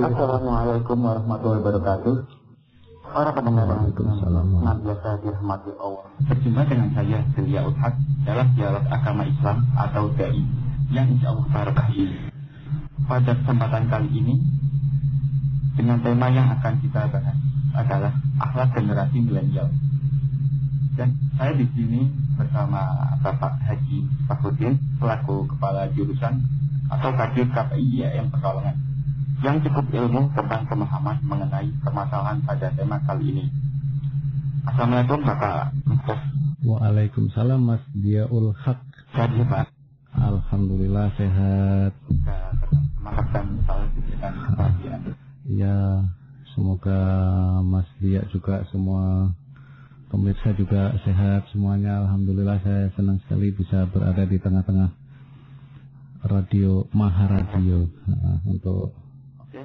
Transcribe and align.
Assalamualaikum 0.00 0.96
warahmatullahi 0.96 1.60
wabarakatuh. 1.60 2.14
Para 3.12 3.36
pendengar 3.36 3.68
yang 3.68 3.92
senantiasa 3.92 5.20
dirahmati 5.20 5.76
Allah. 5.76 6.08
Berjumpa 6.24 6.62
dengan 6.72 6.88
saya 6.96 7.20
Celia 7.36 7.68
Uthak 7.68 8.00
dalam 8.24 8.48
dialog 8.56 8.80
agama 8.88 9.28
Islam 9.28 9.68
atau 9.76 10.08
DAI 10.16 10.40
yang 10.88 11.04
insya 11.04 11.36
Allah 11.36 11.46
barokah 11.52 11.88
ini. 11.92 12.16
Pada 13.04 13.36
kesempatan 13.44 13.92
kali 13.92 14.08
ini 14.08 14.40
dengan 15.76 16.00
tema 16.00 16.32
yang 16.32 16.48
akan 16.48 16.80
kita 16.80 17.04
bahas 17.12 17.36
adalah 17.76 18.12
akhlak 18.40 18.72
generasi 18.72 19.20
milenial. 19.20 19.68
Dan 20.96 21.12
saya 21.36 21.52
di 21.60 21.68
sini 21.76 22.08
bersama 22.40 22.88
Bapak 23.20 23.52
Haji 23.68 24.08
Fakhrudin 24.24 24.80
selaku 24.96 25.44
Kepala 25.44 25.92
Jurusan 25.92 26.40
atau 26.88 27.12
Kadir 27.12 27.52
KPI 27.52 28.00
IAM 28.00 28.32
Pekalongan 28.32 28.89
yang 29.40 29.56
cukup 29.64 29.88
ilmu 29.88 30.28
tentang 30.36 30.68
pemahaman 30.68 31.16
mengenai 31.24 31.72
permasalahan 31.80 32.44
pada 32.44 32.68
tema 32.76 33.00
kali 33.08 33.32
ini. 33.32 33.46
Assalamualaikum 34.68 35.24
Bapak. 35.24 35.72
Waalaikumsalam 36.60 37.56
Mas 37.56 37.80
Diaul 37.96 38.52
Haq. 38.52 38.84
Sehat 39.16 39.32
ya 39.32 39.44
Pak. 39.48 39.72
Alhamdulillah 40.12 41.08
sehat. 41.16 41.96
Diberikan 43.96 44.32
kebahagiaan. 44.44 45.00
Ya, 45.48 46.04
semoga 46.52 47.00
Mas 47.64 47.88
Dia 47.96 48.20
juga 48.28 48.60
semua 48.68 49.32
pemirsa 50.12 50.52
juga 50.52 50.92
sehat 51.00 51.48
semuanya. 51.48 52.04
Alhamdulillah 52.04 52.60
saya 52.60 52.92
senang 52.92 53.16
sekali 53.24 53.56
bisa 53.56 53.88
berada 53.88 54.20
di 54.28 54.36
tengah-tengah 54.36 54.92
radio 56.28 56.84
Maharadio 56.92 57.88
untuk 58.44 58.99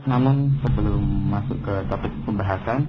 Namun 0.05 0.61
sebelum 0.61 1.01
masuk 1.33 1.65
ke 1.65 1.75
topik 1.89 2.13
pembahasan, 2.29 2.85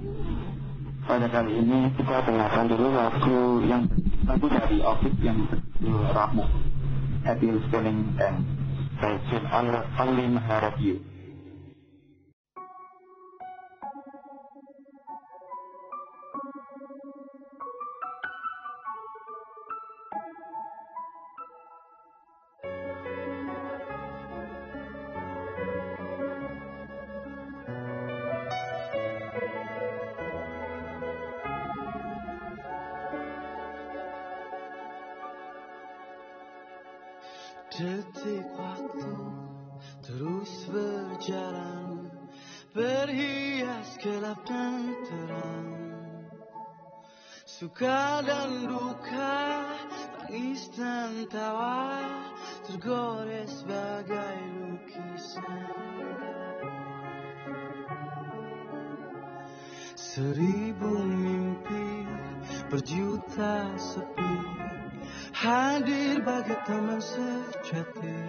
pada 1.09 1.25
kali 1.33 1.65
ini 1.65 1.89
kita 1.97 2.21
dengarkan 2.29 2.69
dulu 2.69 2.93
lagu 2.93 3.37
yang 3.65 3.89
lagu 4.29 4.45
dari 4.45 4.85
Office 4.85 5.17
yang 5.25 5.49
berjudul 5.49 6.13
Ramu, 6.13 6.45
Adil 7.25 7.57
Spelling 7.65 8.13
and 8.21 8.45
Version 9.01 9.43
Only 9.97 10.25
Maharadio. 10.29 11.16
Detik 37.77 38.57
waktu 38.57 39.13
terus 40.01 40.65
berjalan 40.65 42.09
Berhias 42.73 44.01
gelap 44.01 44.41
dan 44.49 44.97
terang. 45.05 45.69
Suka 47.45 48.25
dan 48.25 48.65
duka 48.65 49.61
Tangis 49.93 50.73
dan 50.73 51.29
tawa 51.29 52.01
Tergores 52.65 53.61
bagai 53.69 54.41
lukisan. 54.57 55.69
Seribu 59.93 60.97
mimpi 60.97 62.09
Berjuta 62.73 63.69
sepi 63.77 64.56
hadir 65.47 66.19
bagi 66.27 66.55
teman 66.67 66.99
sejati. 66.99 68.19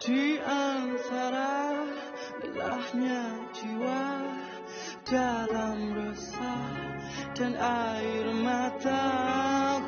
Di 0.00 0.40
antara 0.40 1.84
belahnya 2.40 3.52
jiwa 3.52 4.04
dalam 5.04 5.92
resah 5.92 6.72
dan 7.36 7.52
air 7.56 8.26
mata 8.40 9.04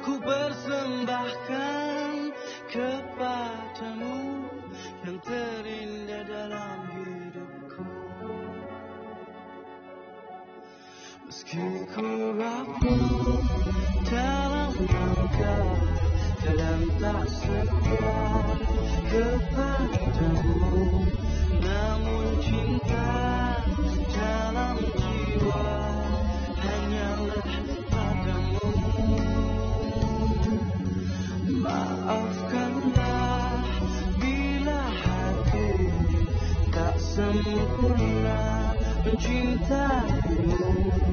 ku 0.05 0.21
persembahkan 0.21 2.33
kepadamu 2.69 4.21
yang 5.05 5.19
terindah 5.25 6.25
dalam 6.29 6.81
hidupku. 6.93 7.89
Meski 11.29 11.65
ku 11.93 12.09
rapuh 12.37 13.46
rangka 15.37 15.57
dalam 16.45 16.81
tak 16.97 17.25
setia 17.29 18.17
kepadamu 19.11 20.85
namun 21.61 22.27
cinta 22.41 23.13
dalam 24.17 24.77
jiwa 24.81 25.69
hanyalah 26.57 27.45
padamu 27.93 28.69
maafkanlah 31.61 33.61
bila 34.17 34.83
hati 35.05 35.69
tak 36.73 36.97
sempurna 36.97 38.73
mencintaimu 39.05 41.06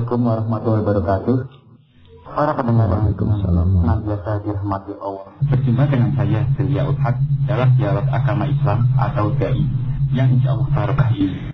Assalamualaikum 0.00 0.32
warahmatullahi 0.32 0.80
wabarakatuh. 0.80 1.36
Para 2.32 2.56
pendengar 2.56 2.88
yang 2.88 3.12
senantiasa 3.84 4.32
dirahmati 4.48 4.92
Allah. 4.96 5.28
Berjumpa 5.44 5.84
dengan 5.92 6.10
saya 6.16 6.40
Delia 6.56 6.88
Uthad 6.88 7.20
dalam 7.44 7.68
dialog 7.76 8.08
agama 8.08 8.48
Islam 8.48 8.88
atau 8.96 9.28
DAI 9.36 9.60
yang 10.16 10.32
insya 10.32 10.56
Allah 10.56 10.72
barokah 10.72 11.12
ini. 11.12 11.52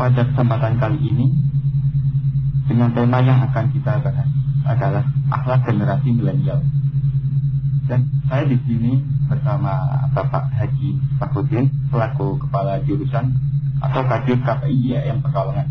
Pada 0.00 0.24
kesempatan 0.32 0.80
kali 0.80 0.96
ini 1.12 1.26
dengan 2.72 2.88
tema 2.96 3.20
yang 3.20 3.36
akan 3.52 3.64
kita 3.76 4.00
bahas 4.00 4.28
adalah 4.64 5.04
akhlak 5.28 5.60
generasi 5.68 6.08
milenial. 6.16 6.64
Dan 7.84 8.08
saya 8.32 8.48
di 8.48 8.56
sini 8.64 8.96
bersama 9.28 10.08
Bapak 10.16 10.56
Haji 10.56 11.20
Fakudin 11.20 11.68
selaku 11.92 12.40
kepala 12.48 12.80
jurusan 12.88 13.28
atau 13.84 14.00
kadir 14.08 14.40
KPI 14.40 14.72
IAM 14.88 15.20
Pekalongan 15.20 15.68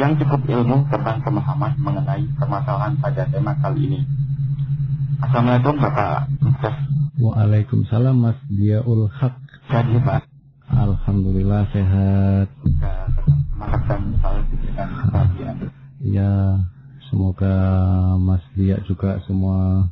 yang 0.00 0.16
cukup 0.16 0.40
ilmu 0.48 0.88
tentang 0.88 1.20
pemahaman 1.20 1.76
mengenai 1.76 2.24
permasalahan 2.40 2.96
pada 2.96 3.28
tema 3.28 3.52
kali 3.60 3.92
ini. 3.92 4.00
Assalamualaikum 5.20 5.76
Bapak 5.76 6.32
Muftas. 6.40 6.76
Waalaikumsalam 7.20 8.16
Mas 8.16 8.38
Diaul 8.48 9.06
Haq. 9.12 9.36
Jadi 9.68 10.00
Pak, 10.00 10.24
Alhamdulillah 10.72 11.68
sehat. 11.70 12.48
selalu 13.92 14.40
diberikan 14.50 14.88
kebahagiaan. 14.90 15.56
Ya, 16.02 16.32
semoga 17.12 17.54
Mas 18.18 18.42
Dia 18.56 18.80
juga 18.88 19.20
semua 19.28 19.86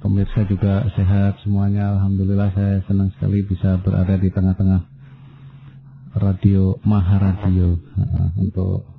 pemirsa 0.00 0.48
juga 0.48 0.88
sehat 0.96 1.38
semuanya. 1.44 1.94
Alhamdulillah 2.00 2.50
saya 2.56 2.80
senang 2.88 3.12
sekali 3.14 3.44
bisa 3.44 3.76
berada 3.84 4.16
di 4.18 4.32
tengah-tengah 4.32 4.82
radio 6.18 6.74
Maharadio 6.82 7.76
uh, 7.76 8.28
untuk 8.40 8.97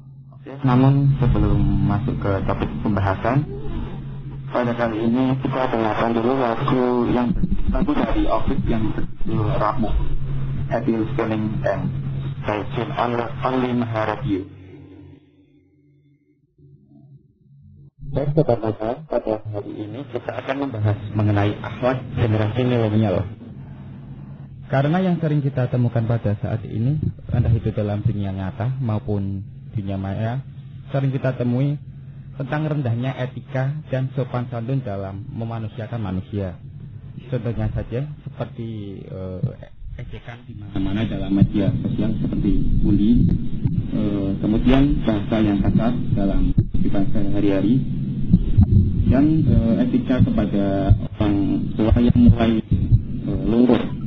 Namun 0.59 1.15
sebelum 1.23 1.59
masuk 1.87 2.19
ke 2.19 2.31
topik 2.43 2.67
pembahasan, 2.83 3.47
pada 4.51 4.75
kali 4.75 5.07
ini 5.07 5.39
kita 5.39 5.71
dengarkan 5.71 6.11
dulu 6.11 6.35
lagu 6.35 7.07
yang 7.15 7.31
lagu 7.71 7.91
dari 7.95 8.27
Office 8.27 8.65
yang 8.67 8.91
berjudul 8.91 9.55
Adil 10.69 11.01
Scaling 11.15 11.63
and 11.63 11.83
Taifin 12.43 12.89
Only 13.39 13.71
Maharadio. 13.71 14.41
Baik 18.09 18.29
Sobat 18.33 18.59
Nazar, 18.59 18.95
pada 19.05 19.33
hari 19.53 19.73
ini 19.85 20.01
kita 20.11 20.31
akan 20.43 20.55
membahas 20.65 20.97
mengenai 21.13 21.53
akhlak 21.61 22.03
generasi 22.17 22.61
milenial. 22.65 23.21
Karena 24.67 24.97
yang 24.97 25.21
sering 25.21 25.39
kita 25.45 25.69
temukan 25.69 26.03
pada 26.03 26.35
saat 26.41 26.65
ini, 26.65 26.97
entah 27.31 27.53
itu 27.53 27.69
dalam 27.69 28.01
dunia 28.01 28.33
nyata 28.33 28.75
maupun 28.81 29.45
dunia 29.79 29.97
maya, 29.97 30.43
sering 30.91 31.15
kita 31.15 31.39
temui 31.39 31.79
tentang 32.39 32.71
rendahnya 32.71 33.15
etika 33.19 33.75
dan 33.91 34.11
sopan 34.15 34.47
santun 34.47 34.79
dalam 34.79 35.27
memanusiakan 35.31 35.99
manusia. 35.99 36.55
Contohnya 37.27 37.67
saja 37.75 38.07
seperti 38.23 39.03
eh, 39.03 39.99
ejekan 39.99 40.39
di 40.47 40.55
mana-mana 40.55 41.03
dalam 41.03 41.35
media 41.35 41.67
sosial 41.83 42.15
seperti 42.23 42.51
bully, 42.79 43.27
eh, 43.91 44.29
kemudian 44.39 45.03
bahasa 45.03 45.35
yang 45.43 45.59
kasar 45.59 45.91
dalam 46.15 46.55
kehidupan 46.55 47.03
sehari-hari, 47.11 47.75
dan 49.11 49.25
eh, 49.43 49.83
etika 49.83 50.23
kepada 50.23 50.95
orang 51.19 51.35
tua 51.75 51.95
yang 51.99 52.17
mulai 52.23 52.51
eh, 52.63 53.41
luntur. 53.43 53.98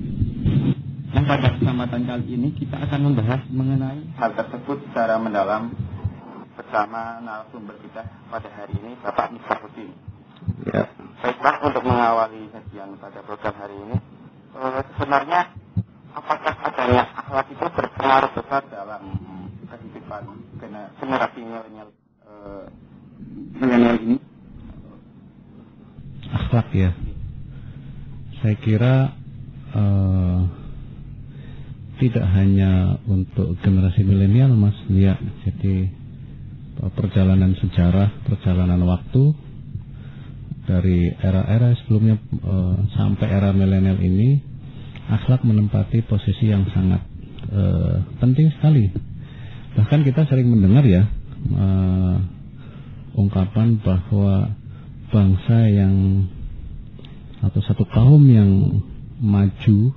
Yang 1.12 1.25
pada 1.29 1.49
kesempatan 1.61 2.03
kali 2.09 2.25
ini 2.41 2.49
kita 2.56 2.76
akan 2.88 3.00
membahas 3.12 3.44
mengenai 3.53 4.00
hal 4.17 4.32
tersebut 4.32 4.81
secara 4.88 5.20
mendalam 5.20 5.69
bersama 6.56 7.20
narasumber 7.20 7.76
kita 7.85 8.00
pada 8.32 8.49
hari 8.49 8.73
ini 8.81 8.97
Bapak 9.05 9.29
Miftahudin. 9.37 9.93
ya 10.73 10.88
Baiklah 11.20 11.56
untuk 11.69 11.85
mengawali 11.85 12.49
kajian 12.49 12.97
pada 12.97 13.20
program 13.29 13.55
hari 13.61 13.76
ini, 13.76 13.97
eh, 14.56 14.82
sebenarnya 14.97 15.41
apakah 16.17 16.55
adanya 16.64 17.05
akhlak 17.12 17.47
itu 17.53 17.67
berpengaruh 17.76 18.31
besar 18.32 18.62
dalam 18.73 19.03
kehidupan 19.69 20.23
generasi 20.97 21.41
milenial 21.44 21.88
eh, 22.25 22.67
milenial 23.61 23.97
ini? 24.00 24.17
akhlak 26.32 26.69
ya. 26.73 26.91
Saya 28.41 28.56
kira 28.65 28.94
eh, 29.76 30.62
tidak 32.02 32.26
hanya 32.34 32.99
untuk 33.06 33.54
generasi 33.62 34.02
milenial 34.02 34.50
Mas 34.58 34.75
Lia. 34.90 35.14
Jadi 35.46 35.87
eh, 36.82 36.90
perjalanan 36.99 37.54
sejarah, 37.54 38.26
perjalanan 38.26 38.82
waktu 38.82 39.31
dari 40.66 41.14
era-era 41.14 41.70
sebelumnya 41.78 42.19
eh, 42.19 42.76
sampai 42.99 43.31
era 43.31 43.54
milenial 43.54 44.02
ini 44.02 44.43
akhlak 45.14 45.46
menempati 45.46 46.02
posisi 46.02 46.50
yang 46.50 46.66
sangat 46.75 47.06
eh, 47.54 47.96
penting 48.19 48.50
sekali. 48.58 48.90
Bahkan 49.78 50.02
kita 50.02 50.26
sering 50.26 50.50
mendengar 50.50 50.82
ya 50.82 51.06
eh, 51.55 52.16
ungkapan 53.14 53.78
bahwa 53.78 54.50
bangsa 55.15 55.70
yang 55.70 56.27
atau 57.46 57.62
satu 57.62 57.86
kaum 57.86 58.27
yang 58.27 58.82
maju, 59.22 59.94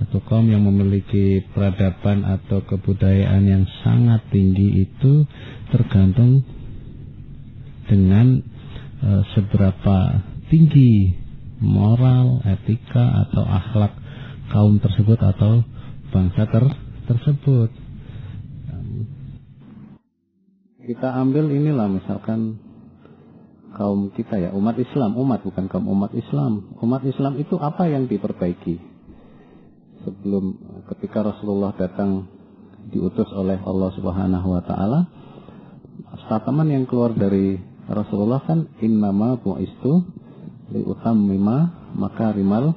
satu 0.00 0.24
kaum 0.24 0.48
yang 0.48 0.64
memiliki 0.64 1.44
peradaban 1.52 2.24
atau 2.24 2.64
kebudayaan 2.64 3.44
yang 3.44 3.64
sangat 3.84 4.24
tinggi 4.32 4.88
itu 4.88 5.28
tergantung 5.68 6.40
dengan 7.84 8.40
eh, 9.04 9.22
seberapa 9.36 10.24
tinggi 10.48 11.12
moral, 11.60 12.40
etika 12.48 13.28
atau 13.28 13.44
akhlak 13.44 13.92
kaum 14.48 14.80
tersebut 14.80 15.20
atau 15.20 15.60
bangsa 16.08 16.48
ter- 16.48 16.80
tersebut. 17.04 17.70
Kita 20.80 21.12
ambil 21.22 21.52
inilah 21.52 21.86
misalkan 21.86 22.56
kaum 23.76 24.10
kita 24.16 24.40
ya, 24.42 24.50
umat 24.56 24.74
Islam, 24.80 25.14
umat 25.14 25.44
bukan 25.44 25.68
kaum 25.68 25.86
umat 25.86 26.16
Islam. 26.16 26.72
Umat 26.80 27.04
Islam 27.06 27.36
itu 27.36 27.60
apa 27.60 27.86
yang 27.86 28.08
diperbaiki? 28.10 28.89
Sebelum 30.00 30.44
ketika 30.88 31.20
Rasulullah 31.20 31.76
datang 31.76 32.24
diutus 32.88 33.28
oleh 33.36 33.60
Allah 33.60 33.90
Subhanahu 33.92 34.48
wa 34.48 34.62
taala, 34.64 35.00
statement 36.24 36.70
yang 36.72 36.84
keluar 36.88 37.12
dari 37.12 37.60
Rasulullah 37.90 38.40
kan 38.46 38.70
innama 38.80 39.36
bu'istu 39.42 40.06
li 40.70 40.80
utammima 40.86 41.90
makarimal 41.98 42.72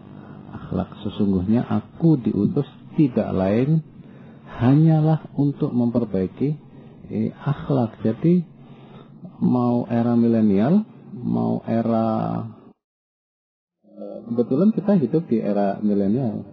akhlak. 0.52 0.90
Sesungguhnya 1.06 1.66
aku 1.70 2.18
diutus 2.18 2.66
tidak 2.98 3.30
lain 3.34 3.86
hanyalah 4.58 5.30
untuk 5.38 5.74
memperbaiki 5.74 6.50
eh, 7.10 7.30
akhlak. 7.34 8.02
Jadi 8.02 8.42
mau 9.42 9.86
era 9.90 10.18
milenial, 10.18 10.82
mau 11.14 11.62
era 11.66 12.42
eh, 13.86 14.18
kebetulan 14.30 14.70
kita 14.74 14.92
hidup 14.98 15.24
di 15.30 15.38
era 15.42 15.78
milenial. 15.82 16.53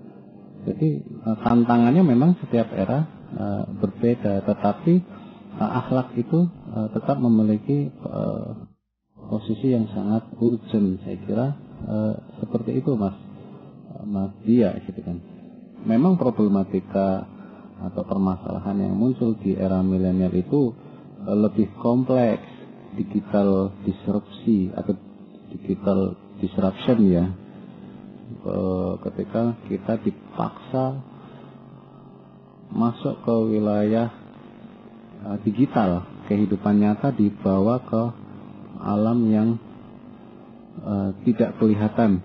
Jadi 0.66 0.88
eh, 1.00 1.36
tantangannya 1.40 2.04
memang 2.04 2.36
setiap 2.44 2.68
era 2.76 3.06
eh, 3.32 3.64
berbeda, 3.80 4.44
tetapi 4.44 4.94
eh, 5.56 5.70
akhlak 5.80 6.16
itu 6.20 6.46
eh, 6.48 6.88
tetap 6.92 7.16
memiliki 7.16 7.88
eh, 7.88 8.48
posisi 9.16 9.72
yang 9.72 9.88
sangat 9.92 10.28
urgent. 10.36 11.00
Saya 11.04 11.16
kira 11.24 11.46
eh, 11.88 12.14
seperti 12.44 12.80
itu, 12.80 12.92
Mas. 12.96 13.16
Mas 14.00 14.32
Dia, 14.48 14.76
gitu 14.88 15.00
kan. 15.04 15.20
Memang 15.84 16.16
problematika 16.20 17.24
atau 17.80 18.04
permasalahan 18.04 18.76
yang 18.76 18.94
muncul 18.96 19.36
di 19.40 19.56
era 19.56 19.80
milenial 19.80 20.32
itu 20.36 20.76
eh, 21.24 21.36
lebih 21.36 21.72
kompleks 21.80 22.44
digital 23.00 23.72
disrupsi 23.86 24.68
atau 24.74 24.92
digital 25.54 26.18
disruption 26.42 26.98
ya 27.06 27.24
Eh, 28.40 28.92
ketika 29.04 29.52
kita 29.68 30.00
dipaksa 30.00 30.96
masuk 32.72 33.20
ke 33.20 33.34
wilayah 33.52 34.08
eh, 35.28 35.36
digital 35.44 36.08
kehidupan 36.24 36.80
nyata 36.80 37.12
dibawa 37.12 37.84
ke 37.84 38.02
alam 38.80 39.18
yang 39.28 39.48
eh, 40.80 41.10
tidak 41.28 41.60
kelihatan. 41.60 42.24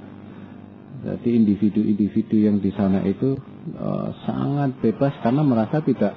Jadi 1.04 1.36
individu-individu 1.36 2.48
yang 2.48 2.64
di 2.64 2.72
sana 2.72 3.04
itu 3.04 3.36
eh, 3.76 4.10
sangat 4.24 4.72
bebas 4.80 5.20
karena 5.20 5.44
merasa 5.44 5.84
tidak 5.84 6.16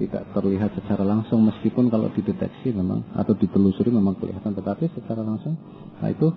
tidak 0.00 0.24
terlihat 0.32 0.72
secara 0.72 1.04
langsung. 1.04 1.44
Meskipun 1.44 1.92
kalau 1.92 2.08
dideteksi 2.16 2.72
memang 2.72 3.12
atau 3.12 3.36
ditelusuri 3.36 3.92
memang 3.92 4.16
kelihatan 4.16 4.56
tetapi 4.56 4.88
secara 4.96 5.20
langsung 5.20 5.60
nah 5.96 6.12
itu 6.12 6.28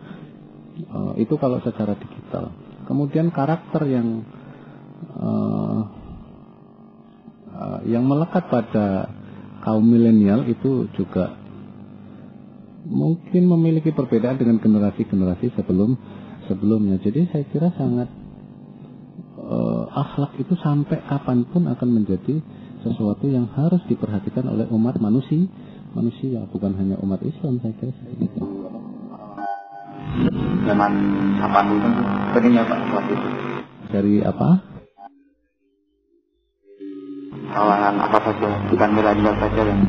uh, 0.88 1.14
itu 1.20 1.36
kalau 1.36 1.60
secara 1.60 1.98
digital. 2.00 2.56
Kemudian 2.88 3.30
karakter 3.30 3.86
yang 3.86 4.24
uh, 5.20 5.82
uh, 7.54 7.80
yang 7.86 8.08
melekat 8.08 8.48
pada 8.50 9.12
kaum 9.68 9.84
milenial 9.84 10.48
itu 10.48 10.88
juga 10.96 11.36
mungkin 12.88 13.46
memiliki 13.46 13.92
perbedaan 13.92 14.40
dengan 14.40 14.58
generasi-generasi 14.64 15.54
sebelum 15.60 16.00
sebelumnya. 16.48 16.98
Jadi 17.04 17.30
saya 17.30 17.46
kira 17.52 17.70
sangat 17.76 18.10
uh, 19.38 19.84
akhlak 19.94 20.40
itu 20.40 20.56
sampai 20.58 21.04
kapan 21.06 21.46
pun 21.50 21.68
akan 21.68 21.90
menjadi 21.90 22.42
sesuatu 22.80 23.28
yang 23.28 23.52
harus 23.52 23.84
diperhatikan 23.92 24.48
oleh 24.48 24.64
umat 24.72 24.96
manusia 25.04 25.52
manusia 25.92 26.46
bukan 26.54 26.78
hanya 26.78 26.96
umat 27.02 27.20
Islam 27.26 27.60
saya 27.60 27.74
kira 27.76 27.92
itu 28.24 28.40
zaman 30.70 31.66
itu? 31.74 31.90
Pentingnya 32.38 32.64
pak 32.70 32.80
waktu 32.94 33.14
itu? 33.18 33.28
Dari 33.90 34.14
apa? 34.22 34.50
Kalangan 37.50 37.96
apa 37.98 38.18
saja? 38.22 38.50
Bukan 38.70 38.90
milenial 38.94 39.36
saja 39.42 39.62
yang 39.66 39.82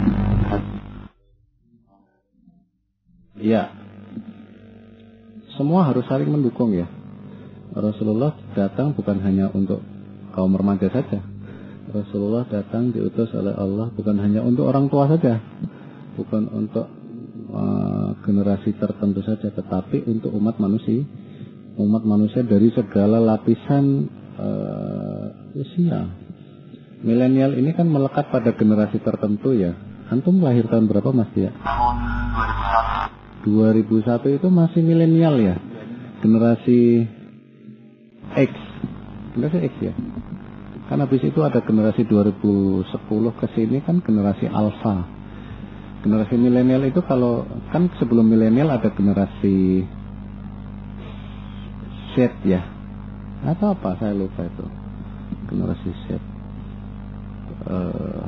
ya 3.41 3.73
semua 5.57 5.89
harus 5.89 6.05
saling 6.09 6.29
mendukung 6.29 6.73
ya. 6.77 6.89
Rasulullah 7.77 8.37
datang 8.57 8.97
bukan 8.97 9.21
hanya 9.21 9.53
untuk 9.53 9.85
kaum 10.33 10.53
remaja 10.57 10.89
saja. 10.89 11.21
Rasulullah 11.91 12.47
datang 12.47 12.95
diutus 12.95 13.35
oleh 13.35 13.53
Allah 13.57 13.91
bukan 13.93 14.17
hanya 14.23 14.41
untuk 14.41 14.71
orang 14.71 14.87
tua 14.89 15.11
saja, 15.11 15.43
bukan 16.15 16.49
untuk 16.55 17.00
uh, 17.51 18.11
generasi 18.23 18.75
tertentu 18.79 19.21
saja, 19.27 19.51
tetapi 19.51 20.07
untuk 20.07 20.33
umat 20.35 20.57
manusia, 20.63 21.03
umat 21.77 22.03
manusia 22.07 22.47
dari 22.47 22.71
segala 22.71 23.19
lapisan 23.19 24.07
uh, 24.39 25.55
usia. 25.59 26.11
Milenial 27.01 27.57
ini 27.57 27.73
kan 27.73 27.89
melekat 27.89 28.29
pada 28.29 28.53
generasi 28.53 29.01
tertentu 29.01 29.57
ya. 29.57 29.73
Antum 30.11 30.43
lahir 30.43 30.67
tahun 30.67 30.91
berapa 30.91 31.15
Mas 31.15 31.33
ya? 31.39 31.55
Tahun 31.55 31.97
2001. 33.47 34.35
2001 34.35 34.37
itu 34.37 34.49
masih 34.51 34.81
milenial 34.85 35.35
ya? 35.41 35.57
Generasi 36.21 36.81
X. 38.37 38.53
Generasi 39.33 39.59
X 39.71 39.75
ya? 39.81 39.95
Kan 40.91 40.99
habis 40.99 41.23
itu 41.23 41.41
ada 41.47 41.63
generasi 41.63 42.03
2010 42.05 42.91
ke 43.39 43.47
sini 43.55 43.79
kan 43.81 44.03
generasi 44.03 44.51
alpha. 44.51 45.20
Generasi 46.01 46.35
milenial 46.41 46.89
itu 46.89 47.05
kalau 47.05 47.45
kan 47.69 47.93
sebelum 48.01 48.25
milenial 48.25 48.73
ada 48.73 48.89
generasi 48.89 49.85
Z 52.17 52.41
ya. 52.49 52.65
Atau 53.45 53.77
apa 53.77 54.01
saya 54.01 54.17
lupa 54.17 54.49
itu. 54.49 54.65
Generasi 55.53 55.91
Z. 56.05 56.07
Uh, 57.61 58.25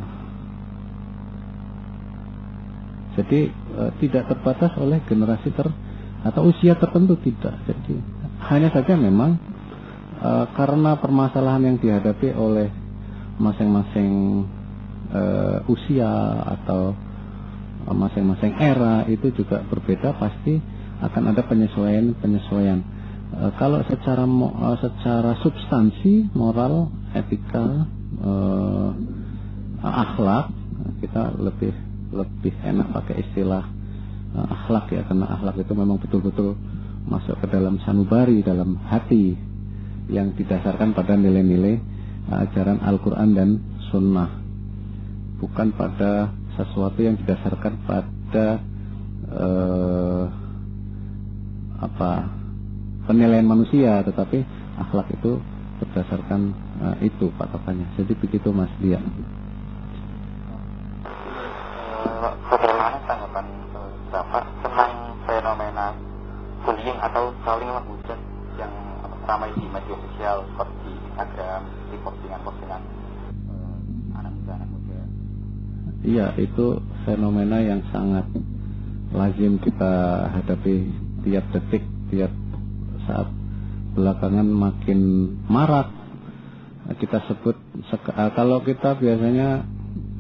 jadi 3.17 3.53
uh, 3.77 3.91
tidak 4.01 4.29
terbatas 4.29 4.73
oleh 4.81 5.01
generasi 5.05 5.53
ter 5.53 5.69
atau 6.25 6.49
usia 6.49 6.77
tertentu 6.77 7.17
tidak. 7.21 7.57
Jadi 7.69 7.97
hanya 8.53 8.69
saja 8.73 8.97
memang 8.97 9.37
uh, 10.21 10.47
karena 10.57 10.97
permasalahan 10.97 11.73
yang 11.73 11.77
dihadapi 11.81 12.33
oleh 12.33 12.69
masing-masing 13.37 14.45
uh, 15.13 15.59
usia 15.69 16.09
atau 16.57 16.97
masing-masing 17.95 18.57
era 18.59 19.05
itu 19.09 19.31
juga 19.33 19.63
berbeda 19.65 20.17
pasti 20.17 20.59
akan 21.03 21.35
ada 21.35 21.43
penyesuaian-penyesuaian. 21.47 22.81
Uh, 23.33 23.51
kalau 23.57 23.81
secara 23.89 24.29
uh, 24.29 24.77
secara 24.79 25.35
substansi, 25.41 26.31
moral, 26.37 26.93
etika, 27.17 27.89
uh, 28.23 28.93
akhlak 29.83 30.55
kita 31.03 31.35
lebih 31.39 31.75
lebih 32.13 32.55
enak 32.63 32.93
pakai 32.93 33.25
istilah 33.27 33.65
uh, 34.37 34.47
akhlak 34.47 34.93
ya 34.93 35.03
karena 35.09 35.27
akhlak 35.27 35.57
itu 35.59 35.73
memang 35.75 35.99
betul-betul 35.99 36.55
masuk 37.09 37.35
ke 37.43 37.47
dalam 37.51 37.83
sanubari 37.83 38.45
dalam 38.47 38.79
hati 38.87 39.35
yang 40.07 40.37
didasarkan 40.39 40.95
pada 40.95 41.19
nilai-nilai 41.19 41.81
uh, 42.31 42.45
ajaran 42.47 42.79
Al-Quran 42.85 43.31
dan 43.35 43.51
Sunnah 43.91 44.31
bukan 45.43 45.75
pada 45.75 46.31
sesuatu 46.59 46.99
yang 47.01 47.17
didasarkan 47.21 47.73
pada 47.89 48.47
uh, 49.33 50.25
apa 51.83 52.11
penilaian 53.11 53.47
manusia 53.47 54.05
tetapi 54.07 54.45
akhlak 54.79 55.11
itu 55.17 55.41
berdasarkan 55.83 56.55
uh, 56.79 56.97
itu 57.03 57.33
patokannya. 57.35 57.91
Jadi 57.99 58.13
begitu 58.15 58.55
Mas 58.55 58.71
dia 58.79 59.03
tanggapan 63.07 63.47
Bapak 64.13 64.45
tentang 64.65 64.93
fenomena 65.25 65.87
bullying 66.63 66.99
atau 67.01 67.35
saling 67.45 67.69
menghujat 67.69 68.21
yang 68.61 68.73
ramai 69.27 69.51
di 69.57 69.65
media 69.67 69.97
sosial 69.97 70.45
seperti 70.53 70.91
Instagram, 71.13 71.61
di 71.91 71.97
postingan-postingan 72.01 72.52
Iya, 76.03 76.35
itu 76.35 76.83
fenomena 77.07 77.63
yang 77.63 77.87
sangat 77.95 78.27
lazim 79.15 79.63
kita 79.63 80.27
hadapi 80.35 80.91
tiap 81.23 81.47
detik, 81.55 81.85
tiap 82.11 82.33
saat 83.07 83.31
belakangan 83.95 84.49
makin 84.51 85.01
marak. 85.47 85.95
Kita 86.99 87.23
sebut 87.31 87.55
eh, 87.79 88.31
kalau 88.35 88.67
kita 88.67 88.99
biasanya 88.99 89.63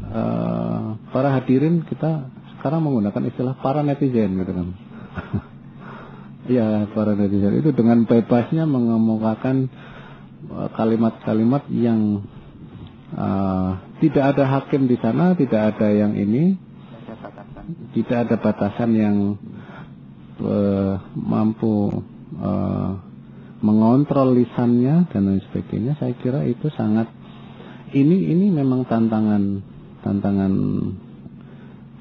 uh, 0.06 0.94
para 1.10 1.34
hadirin 1.34 1.82
kita 1.82 2.30
sekarang 2.56 2.86
menggunakan 2.86 3.26
istilah 3.26 3.58
para 3.58 3.82
netizen 3.82 4.38
gitu 4.38 4.52
kan. 4.54 4.68
Ya, 6.42 6.90
para 6.90 7.14
netizen 7.14 7.54
itu 7.54 7.70
dengan 7.70 8.02
bebasnya 8.02 8.66
mengemukakan 8.66 9.70
uh, 10.50 10.74
kalimat-kalimat 10.74 11.70
yang 11.70 12.26
uh, 13.16 13.70
tidak 14.00 14.36
ada 14.36 14.44
hakim 14.58 14.88
di 14.88 14.96
sana, 14.98 15.36
tidak 15.36 15.76
ada 15.76 15.88
yang 15.92 16.16
ini, 16.16 16.56
tidak 17.96 18.28
ada 18.28 18.36
batasan 18.40 18.90
yang 18.96 19.16
uh, 20.40 20.94
mampu 21.14 22.02
uh, 22.40 22.90
mengontrol 23.62 24.34
lisannya 24.34 25.06
dan 25.12 25.22
lain 25.30 25.42
sebagainya. 25.50 25.94
Saya 26.00 26.18
kira 26.18 26.42
itu 26.48 26.66
sangat 26.74 27.06
ini 27.92 28.32
ini 28.32 28.48
memang 28.48 28.88
tantangan 28.88 29.62
tantangan 30.02 30.52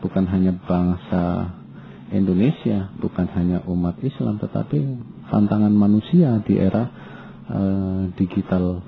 bukan 0.02 0.26
hanya 0.26 0.58
bangsa 0.66 1.54
Indonesia 2.12 2.92
bukan 3.00 3.28
hanya 3.38 3.64
umat 3.70 4.02
Islam 4.02 4.42
tetapi 4.42 4.80
tantangan 5.30 5.72
manusia 5.72 6.42
di 6.44 6.58
era 6.58 6.84
uh, 7.48 8.10
digital 8.18 8.82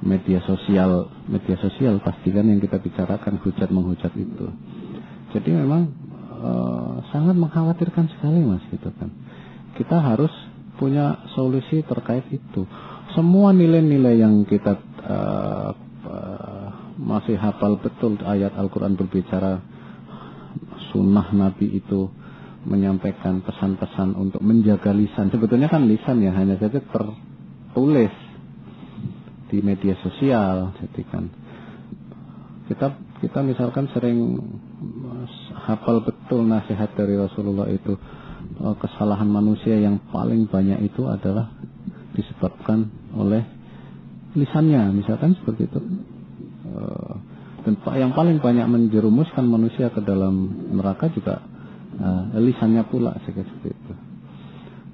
media 0.00 0.38
sosial 0.46 1.17
media 1.28 1.56
sosial 1.60 2.00
pastikan 2.00 2.48
yang 2.48 2.58
kita 2.58 2.80
bicarakan 2.80 3.38
hujat 3.44 3.68
menghujat 3.68 4.12
itu. 4.16 4.48
Jadi 5.36 5.50
memang 5.52 5.92
uh, 6.32 7.04
sangat 7.12 7.36
mengkhawatirkan 7.36 8.08
sekali 8.16 8.40
mas 8.40 8.64
gitu 8.72 8.88
kan. 8.96 9.12
Kita 9.76 10.00
harus 10.00 10.32
punya 10.80 11.28
solusi 11.36 11.84
terkait 11.84 12.24
itu. 12.32 12.64
Semua 13.12 13.52
nilai-nilai 13.52 14.24
yang 14.24 14.48
kita 14.48 14.72
uh, 15.04 15.70
uh, 16.08 16.66
masih 16.98 17.36
hafal 17.36 17.78
betul 17.78 18.16
ayat 18.24 18.56
Al-Quran 18.56 18.96
berbicara 18.96 19.60
sunnah 20.90 21.28
Nabi 21.36 21.78
itu 21.78 22.08
menyampaikan 22.66 23.44
pesan-pesan 23.44 24.18
untuk 24.18 24.42
menjaga 24.42 24.90
lisan. 24.90 25.30
Sebetulnya 25.30 25.70
kan 25.70 25.86
lisan 25.86 26.24
ya 26.24 26.34
hanya 26.34 26.58
saja 26.58 26.82
tertulis 26.82 28.27
di 29.48 29.58
media 29.64 29.96
sosial. 30.00 30.76
Jadi 30.78 31.02
kan 31.08 31.24
kita 32.68 32.86
kita 33.24 33.38
misalkan 33.42 33.88
sering 33.90 34.38
hafal 35.66 36.04
betul 36.04 36.44
nasihat 36.44 36.92
dari 36.94 37.16
Rasulullah 37.16 37.66
itu 37.72 37.96
oh, 38.60 38.76
kesalahan 38.76 39.26
manusia 39.26 39.74
yang 39.80 39.98
paling 40.12 40.46
banyak 40.46 40.84
itu 40.84 41.08
adalah 41.08 41.50
disebabkan 42.12 42.92
oleh 43.16 43.42
lisannya 44.36 44.92
misalkan 44.92 45.32
seperti 45.40 45.66
itu 45.66 45.80
eh, 46.68 47.14
dan 47.64 47.74
yang 47.96 48.12
paling 48.12 48.38
banyak 48.38 48.68
menjerumuskan 48.68 49.48
manusia 49.48 49.88
ke 49.90 50.04
dalam 50.04 50.68
neraka 50.76 51.08
juga 51.10 51.40
Nah, 51.98 52.30
lisannya 52.38 52.86
pula 52.86 53.18
seperti 53.26 53.74
itu. 53.74 53.92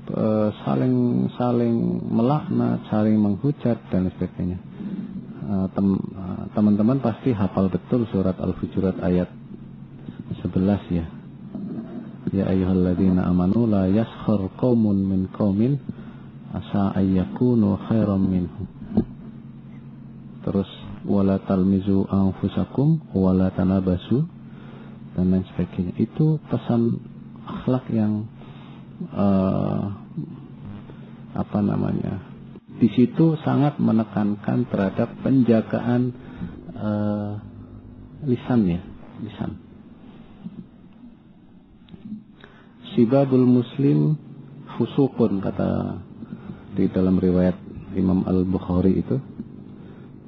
E, 0.04 0.25
saling 0.68 1.28
saling 1.40 1.76
melaknat, 2.12 2.84
saling 2.92 3.16
menghujat 3.16 3.80
dan 3.88 4.12
sebagainya. 4.12 4.61
E, 4.61 5.54
e, 5.73 5.84
teman-teman 6.52 7.00
pasti 7.00 7.32
hafal 7.32 7.73
betul 7.73 8.04
surat 8.12 8.37
Al-Hujurat 8.37 9.00
ayat 9.00 9.32
11 10.44 10.92
ya. 10.92 11.06
Ya 12.37 12.44
ayyuhalladzina 12.52 13.25
amanu 13.25 13.64
la 13.64 13.88
yaskhar 13.88 14.44
qaumun 14.61 15.08
min 15.08 15.20
qaumin 15.32 15.80
asa 16.52 16.92
ayyakunu 17.00 17.80
khairam 17.88 18.20
minhum. 18.20 18.68
Terus 20.44 20.68
wala 21.08 21.40
talmizu 21.49 22.08
anfusakum 22.12 23.08
wala 23.16 23.49
tanabasu 23.56 24.28
dan 25.16 25.32
lain 25.32 25.44
sebagainya. 25.54 25.96
Itu 25.96 26.40
pesan 26.52 27.00
akhlak 27.44 27.88
yang 27.88 28.28
uh, 29.14 29.82
apa 31.34 31.58
namanya? 31.60 32.22
Di 32.74 32.90
situ 32.90 33.38
sangat 33.42 33.78
menekankan 33.78 34.66
terhadap 34.66 35.14
penjagaan 35.22 36.10
uh, 36.74 37.38
lisan 38.26 38.60
ya, 38.66 38.80
lisan. 39.22 39.50
Sibabul 42.94 43.46
Muslim 43.46 44.14
fusukun 44.78 45.42
kata 45.42 45.98
di 46.74 46.86
dalam 46.90 47.18
riwayat 47.18 47.58
Imam 47.94 48.26
Al 48.26 48.42
Bukhari 48.46 48.98
itu 48.98 49.18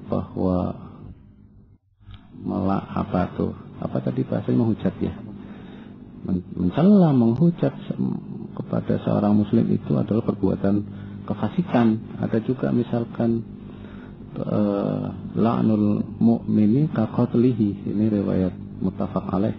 bahwa 0.06 0.87
melak 2.46 2.85
apa 2.94 3.23
tuh 3.35 3.52
apa 3.82 3.99
tadi 3.99 4.23
bahasanya 4.23 4.58
menghujat 4.62 4.94
ya 5.02 5.14
mencela 6.54 7.11
menghujat 7.11 7.75
kepada 8.56 8.96
seorang 9.04 9.36
muslim 9.36 9.68
itu 9.68 9.92
adalah 9.94 10.25
perbuatan 10.25 10.75
kefasikan 11.28 12.16
ada 12.25 12.38
juga 12.40 12.72
misalkan 12.72 13.44
uh, 14.40 15.12
la'nul 15.36 16.00
mu'mini 16.16 16.88
kakotlihi 16.90 17.84
ini 17.92 18.04
riwayat 18.08 18.54
mutafak 18.80 19.28
alaih 19.28 19.56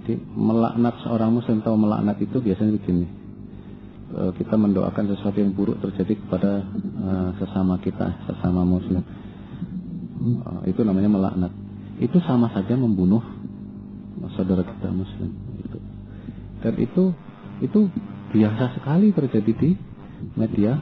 jadi 0.00 0.16
melaknat 0.38 1.02
seorang 1.02 1.34
muslim 1.34 1.60
atau 1.60 1.74
melaknat 1.74 2.16
itu 2.22 2.38
biasanya 2.38 2.72
begini. 2.78 3.06
E, 4.10 4.22
kita 4.38 4.54
mendoakan 4.54 5.04
sesuatu 5.12 5.38
yang 5.42 5.50
buruk 5.50 5.82
terjadi 5.82 6.14
kepada 6.14 6.62
e, 6.80 7.10
sesama 7.42 7.74
kita, 7.82 8.22
sesama 8.30 8.62
muslim. 8.62 9.02
Itu 10.68 10.86
namanya 10.86 11.10
melaknat. 11.10 11.52
Itu 11.98 12.22
sama 12.22 12.48
saja 12.54 12.78
membunuh 12.78 13.20
saudara 14.38 14.62
kita 14.62 14.88
muslim. 14.94 15.30
Itu. 15.58 15.78
Dan 16.62 16.74
itu 16.78 17.04
itu 17.60 17.88
biasa 18.32 18.76
sekali 18.76 19.12
terjadi 19.12 19.52
di 19.54 19.70
media 20.36 20.80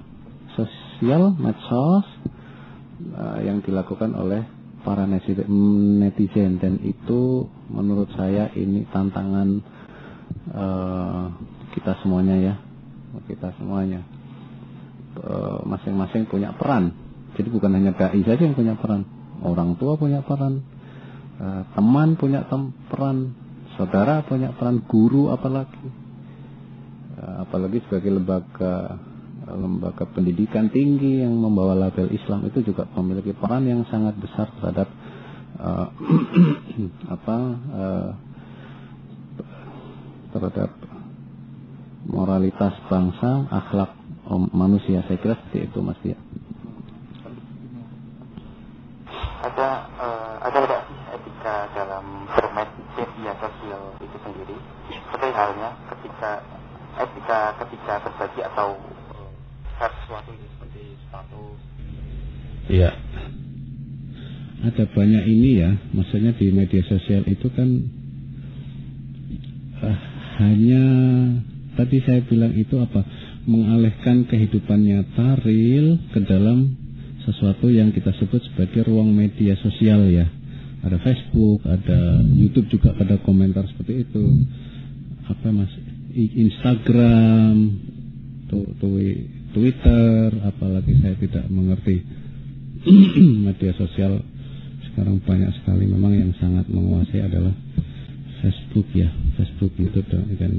sosial, 0.55 1.35
medsos 1.39 2.07
yang 3.47 3.63
dilakukan 3.63 4.15
oleh 4.15 4.43
para 4.83 5.07
netizen 5.07 6.59
dan 6.59 6.83
itu 6.83 7.47
menurut 7.71 8.11
saya 8.15 8.51
ini 8.55 8.87
tantangan 8.91 9.49
uh, 10.55 11.25
kita 11.75 11.99
semuanya 12.03 12.37
ya. 12.39 12.55
Kita 13.29 13.51
semuanya. 13.59 14.05
Eh, 15.19 15.59
masing-masing 15.67 16.31
punya 16.31 16.55
peran. 16.55 16.95
Jadi 17.35 17.49
bukan 17.51 17.75
hanya 17.75 17.97
dai 17.97 18.21
saja 18.23 18.39
yang 18.39 18.55
punya 18.55 18.79
peran. 18.79 19.05
Orang 19.43 19.75
tua 19.81 19.99
punya 19.99 20.23
peran. 20.23 20.63
Teman 21.75 22.19
punya 22.19 22.47
peran. 22.91 23.35
Saudara 23.75 24.23
punya 24.27 24.55
peran. 24.55 24.85
Guru 24.87 25.33
apalagi 25.35 25.75
apalagi 27.49 27.81
sebagai 27.89 28.13
lembaga 28.13 29.01
lembaga 29.49 30.05
pendidikan 30.13 30.69
tinggi 30.69 31.25
yang 31.25 31.33
membawa 31.33 31.73
label 31.73 32.13
Islam 32.13 32.45
itu 32.45 32.61
juga 32.61 32.85
memiliki 33.01 33.33
peran 33.33 33.65
yang 33.65 33.89
sangat 33.89 34.13
besar 34.21 34.53
terhadap 34.61 34.89
uh, 35.57 35.89
apa 37.17 37.37
uh, 37.73 38.11
terhadap 40.37 40.71
moralitas 42.09 42.77
bangsa, 42.89 43.49
akhlak 43.49 43.97
manusia. 44.53 45.01
Saya 45.09 45.17
kira 45.17 45.35
seperti 45.41 45.73
itu 45.73 45.79
Mas 45.81 45.97
Dia. 46.05 46.17
Ada 49.49 49.69
uh, 49.97 50.35
ada 50.45 50.59
tidak 50.69 50.83
etika 51.17 51.57
dalam 51.73 52.29
bermedia 52.29 53.33
sosial 53.41 53.83
itu 54.05 54.17
sendiri? 54.21 54.57
Seperti 54.93 55.29
halnya 55.33 55.71
ketika 55.89 56.58
etika 56.99 57.55
ketika 57.63 57.95
berbagi 58.03 58.41
atau 58.43 58.75
sesuatu 59.79 60.35
seperti 60.35 60.83
status. 61.07 61.59
Iya. 62.69 62.91
Ada 64.59 64.91
banyak 64.91 65.25
ini 65.31 65.51
ya, 65.63 65.71
maksudnya 65.95 66.35
di 66.35 66.51
media 66.51 66.83
sosial 66.83 67.23
itu 67.31 67.47
kan 67.55 67.69
uh, 69.87 69.99
hanya 70.43 70.85
tadi 71.79 72.03
saya 72.03 72.27
bilang 72.27 72.59
itu 72.59 72.75
apa 72.83 73.07
mengalihkan 73.47 74.27
kehidupan 74.27 74.83
nyata 74.83 75.39
real 75.47 76.03
ke 76.11 76.21
dalam 76.27 76.75
sesuatu 77.23 77.71
yang 77.71 77.95
kita 77.95 78.11
sebut 78.19 78.43
sebagai 78.51 78.91
ruang 78.91 79.15
media 79.15 79.55
sosial 79.63 80.11
ya. 80.11 80.27
Ada 80.83 80.99
Facebook, 81.03 81.63
ada 81.67 82.23
YouTube 82.23 82.71
juga 82.71 82.95
pada 82.95 83.19
komentar 83.23 83.67
seperti 83.67 84.07
itu. 84.07 84.25
Apa 85.27 85.51
mas? 85.55 85.71
Instagram, 86.17 87.55
Twitter, 89.53 90.33
apalagi 90.45 90.93
saya 91.05 91.15
tidak 91.21 91.45
mengerti 91.53 92.01
media 93.47 93.73
sosial. 93.77 94.23
Sekarang 94.89 95.21
banyak 95.23 95.53
sekali. 95.63 95.85
Memang 95.87 96.13
yang 96.17 96.33
sangat 96.41 96.67
menguasai 96.71 97.23
adalah 97.23 97.55
Facebook 98.41 98.89
ya. 98.97 99.11
Facebook 99.37 99.73
itu 99.79 100.01
kan 100.03 100.53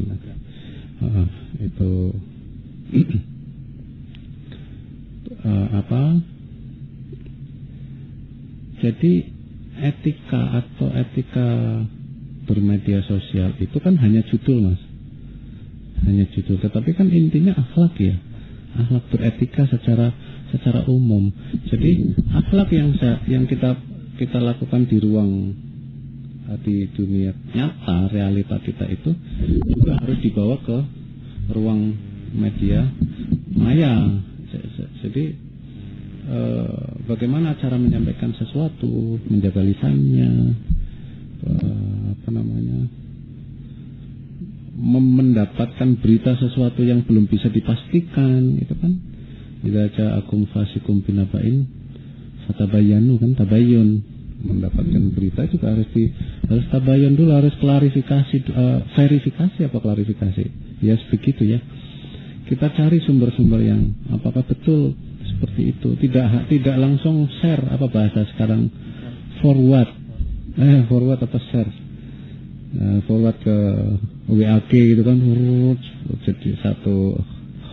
uh, 1.04 1.28
itu 1.60 1.92
uh, 5.44 5.68
apa? 5.76 6.04
Jadi 8.80 9.14
etika 9.80 10.64
atau 10.64 10.88
etika 10.96 11.48
bermedia 12.48 13.04
sosial 13.06 13.54
itu 13.60 13.78
kan 13.80 14.00
hanya 14.00 14.24
judul 14.28 14.72
mas 14.72 14.89
hanya 16.08 16.26
judul 16.32 16.62
tetapi 16.62 16.96
kan 16.96 17.08
intinya 17.12 17.58
akhlak 17.58 17.96
ya 18.00 18.16
akhlak 18.78 19.04
beretika 19.10 19.66
secara 19.66 20.14
secara 20.50 20.86
umum. 20.90 21.30
Jadi 21.70 22.16
akhlak 22.34 22.70
yang 22.74 22.94
saya, 22.98 23.22
yang 23.30 23.46
kita 23.46 23.78
kita 24.18 24.42
lakukan 24.42 24.90
di 24.90 24.98
ruang 25.00 25.32
eh, 26.50 26.60
di 26.66 26.76
dunia 26.92 27.32
nyata 27.56 28.12
realita 28.12 28.60
kita 28.60 28.86
itu 28.90 29.14
juga 29.64 29.96
harus 30.02 30.20
dibawa 30.20 30.58
ke 30.62 30.78
ruang 31.54 31.94
media 32.36 32.86
maya. 33.56 34.26
Jadi 35.00 35.24
eh, 36.30 36.84
bagaimana 37.08 37.56
cara 37.58 37.80
menyampaikan 37.80 38.36
sesuatu, 38.36 39.22
menjaga 39.30 39.64
lisannya, 39.64 40.32
eh, 41.46 42.02
apa 42.18 42.30
namanya, 42.34 42.69
mendapatkan 44.80 46.00
berita 46.00 46.40
sesuatu 46.40 46.80
yang 46.88 47.04
belum 47.04 47.28
bisa 47.28 47.52
dipastikan 47.52 48.56
itu 48.56 48.72
kan? 48.80 48.96
Bila 49.60 49.92
akum 50.16 50.48
fasikum 50.48 51.04
binabain 51.04 51.68
fatabayanu 52.48 53.20
kan 53.20 53.36
tabayun 53.36 54.00
mendapatkan 54.40 55.04
berita 55.12 55.44
juga 55.52 55.76
harus 55.76 55.84
di 55.92 56.08
harus 56.48 56.64
tabayun 56.72 57.20
dulu 57.20 57.36
harus 57.36 57.52
klarifikasi 57.60 58.36
uh, 58.56 58.80
verifikasi 58.96 59.68
apa 59.68 59.78
klarifikasi? 59.84 60.46
Ya 60.80 60.96
begitu 61.12 61.44
ya. 61.44 61.60
Kita 62.48 62.72
cari 62.74 63.04
sumber-sumber 63.04 63.62
yang 63.62 63.94
apakah 64.16 64.48
betul 64.48 64.96
seperti 65.28 65.76
itu. 65.76 65.94
Tidak 66.00 66.50
tidak 66.50 66.76
langsung 66.80 67.28
share 67.44 67.68
apa 67.68 67.86
bahasa 67.92 68.26
sekarang? 68.32 68.72
Forward. 69.44 69.92
Eh 70.56 70.88
forward 70.88 71.20
atau 71.20 71.38
share 71.52 71.79
uh, 72.78 73.00
forward 73.10 73.38
ke 73.42 73.58
WAG 74.30 74.72
gitu 74.72 75.02
kan. 75.02 75.18
Jadi 76.26 76.50
satu 76.62 77.18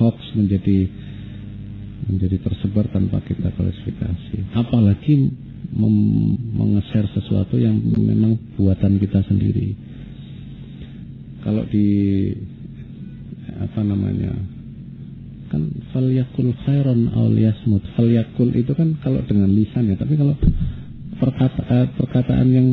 hoax 0.00 0.16
menjadi 0.37 0.88
menjadi 2.06 2.37
tersebar 2.38 2.87
tanpa 2.94 3.18
kita 3.26 3.50
klasifikasi 3.50 4.54
apalagi 4.54 5.26
meng-share 6.54 7.11
sesuatu 7.11 7.59
yang 7.59 7.74
memang 7.82 8.38
buatan 8.54 9.02
kita 9.02 9.26
sendiri. 9.26 9.74
Kalau 11.42 11.66
di 11.66 11.88
apa 13.56 13.80
namanya 13.82 14.35
kan 15.46 15.62
falyakul 15.94 16.54
khairon 16.66 17.11
aw 17.14 17.26
liyasmut. 17.30 17.82
Falyakul 17.94 18.54
itu 18.54 18.72
kan 18.74 18.98
kalau 19.02 19.22
dengan 19.26 19.50
lisan 19.54 19.90
ya 19.90 19.96
tapi 19.98 20.18
kalau 20.18 20.35
perkata, 21.16 21.62
eh, 21.70 21.87
perkataan 21.94 22.48
yang 22.50 22.68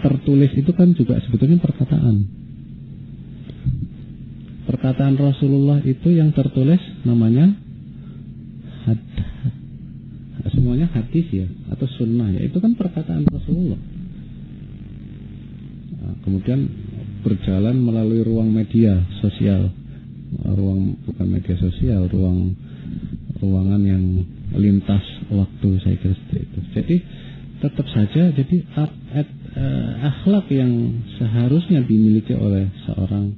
tertulis 0.00 0.52
itu 0.56 0.70
kan 0.76 0.92
juga 0.92 1.20
sebetulnya 1.24 1.60
perkataan 1.60 2.46
perkataan 4.66 5.14
Rasulullah 5.14 5.78
itu 5.86 6.10
yang 6.10 6.34
tertulis 6.34 6.82
namanya 7.06 7.54
had, 8.84 9.00
semuanya 10.54 10.90
hadis 10.90 11.26
ya 11.30 11.46
atau 11.70 11.86
sunnah 11.96 12.34
ya 12.34 12.44
itu 12.44 12.58
kan 12.58 12.74
perkataan 12.74 13.24
Rasulullah. 13.30 13.80
Nah, 15.96 16.14
kemudian 16.26 16.60
berjalan 17.22 17.78
melalui 17.78 18.22
ruang 18.22 18.50
media 18.50 19.06
sosial, 19.22 19.70
ruang 20.44 20.98
bukan 21.02 21.26
media 21.26 21.56
sosial, 21.58 22.10
ruang 22.10 22.54
ruangan 23.42 23.82
yang 23.82 24.04
lintas 24.54 25.02
waktu 25.30 25.68
saya 25.82 25.96
kira 25.98 26.14
itu. 26.14 26.58
Jadi 26.74 26.96
tetap 27.58 27.86
saja 27.88 28.30
jadi 28.30 28.56
at, 28.76 28.92
at, 29.16 29.28
uh, 29.56 29.90
akhlak 30.04 30.46
yang 30.52 31.02
seharusnya 31.16 31.82
dimiliki 31.82 32.36
oleh 32.36 32.68
seorang 32.84 33.32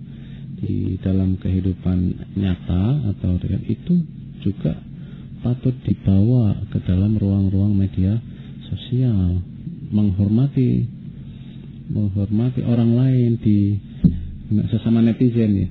di 0.59 0.99
dalam 0.99 1.39
kehidupan 1.39 1.99
nyata 2.35 3.15
atau 3.15 3.39
real 3.39 3.63
itu 3.63 3.95
juga 4.43 4.75
patut 5.39 5.75
dibawa 5.87 6.67
ke 6.75 6.83
dalam 6.83 7.15
ruang-ruang 7.15 7.79
media 7.79 8.19
sosial 8.67 9.39
menghormati 9.95 10.83
menghormati 11.89 12.61
orang 12.67 12.91
lain 12.93 13.31
di 13.41 13.79
sesama 14.69 15.01
netizen 15.01 15.53
ya. 15.57 15.69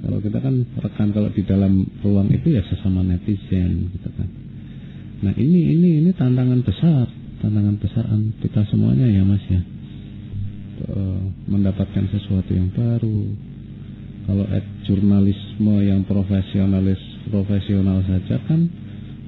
Kalau 0.00 0.16
kita 0.24 0.38
kan 0.40 0.64
rekan 0.80 1.12
kalau 1.12 1.28
di 1.28 1.44
dalam 1.44 1.84
ruang 2.00 2.32
itu 2.32 2.56
ya 2.56 2.64
sesama 2.64 3.04
netizen 3.04 3.92
gitu 3.92 4.08
kan. 4.16 4.28
Nah 5.20 5.34
ini 5.36 5.76
ini 5.76 5.88
ini 6.00 6.10
tantangan 6.16 6.64
besar 6.64 7.19
tantangan 7.40 7.76
besar 7.80 8.04
kita 8.44 8.62
semuanya 8.68 9.08
ya 9.08 9.24
mas 9.24 9.42
ya. 9.48 9.60
Mendapatkan 11.50 12.08
sesuatu 12.08 12.52
yang 12.52 12.72
baru. 12.72 13.20
Kalau 14.30 14.46
at 14.46 14.62
jurnalisme 14.86 15.74
yang 15.82 16.06
profesionalis 16.06 17.00
profesional 17.26 18.04
saja 18.06 18.38
kan 18.46 18.68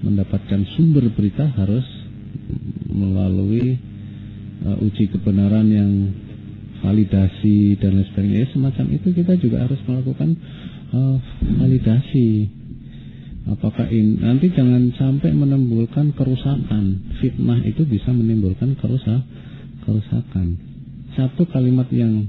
mendapatkan 0.02 0.62
sumber 0.76 1.10
berita 1.10 1.48
harus 1.58 1.84
melalui 2.92 3.78
uh, 4.66 4.76
uji 4.84 5.10
kebenaran 5.10 5.66
yang 5.70 5.90
validasi 6.82 7.78
dan 7.78 7.98
lain 7.98 8.06
sebagainya. 8.10 8.38
Ya, 8.42 8.46
semacam 8.50 8.86
itu 8.94 9.08
kita 9.14 9.34
juga 9.38 9.66
harus 9.66 9.80
melakukan 9.86 10.34
uh, 10.92 11.16
validasi 11.62 12.50
apakah 13.50 13.90
ini 13.90 14.22
nanti 14.22 14.54
jangan 14.54 14.94
sampai 14.94 15.34
menimbulkan 15.34 16.14
kerusakan. 16.14 17.14
Fitnah 17.18 17.62
itu 17.66 17.82
bisa 17.82 18.14
menimbulkan 18.14 18.78
kerusak 18.78 19.22
kerusakan. 19.82 20.58
Satu 21.18 21.44
kalimat 21.50 21.90
yang 21.90 22.24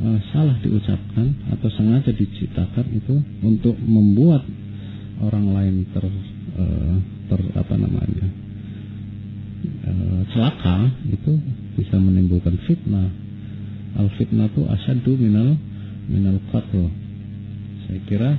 uh, 0.00 0.18
salah 0.30 0.56
diucapkan 0.62 1.50
atau 1.52 1.68
sengaja 1.74 2.14
diciptakan 2.14 2.86
itu 2.94 3.14
untuk 3.42 3.76
membuat 3.80 4.46
orang 5.20 5.46
lain 5.52 5.74
ter, 5.90 6.04
uh, 6.04 6.94
ter 7.26 7.40
apa 7.56 7.74
namanya 7.74 8.26
uh, 9.86 10.20
celaka 10.32 10.94
itu 11.10 11.32
bisa 11.76 11.96
menimbulkan 11.98 12.56
fitnah. 12.64 13.10
Al 13.96 14.08
fitnah 14.14 14.48
itu 14.52 14.62
asyadu 14.64 15.12
minal 15.16 15.56
minal 16.06 16.38
qatl. 16.52 16.86
Saya 17.86 18.00
kira 18.06 18.30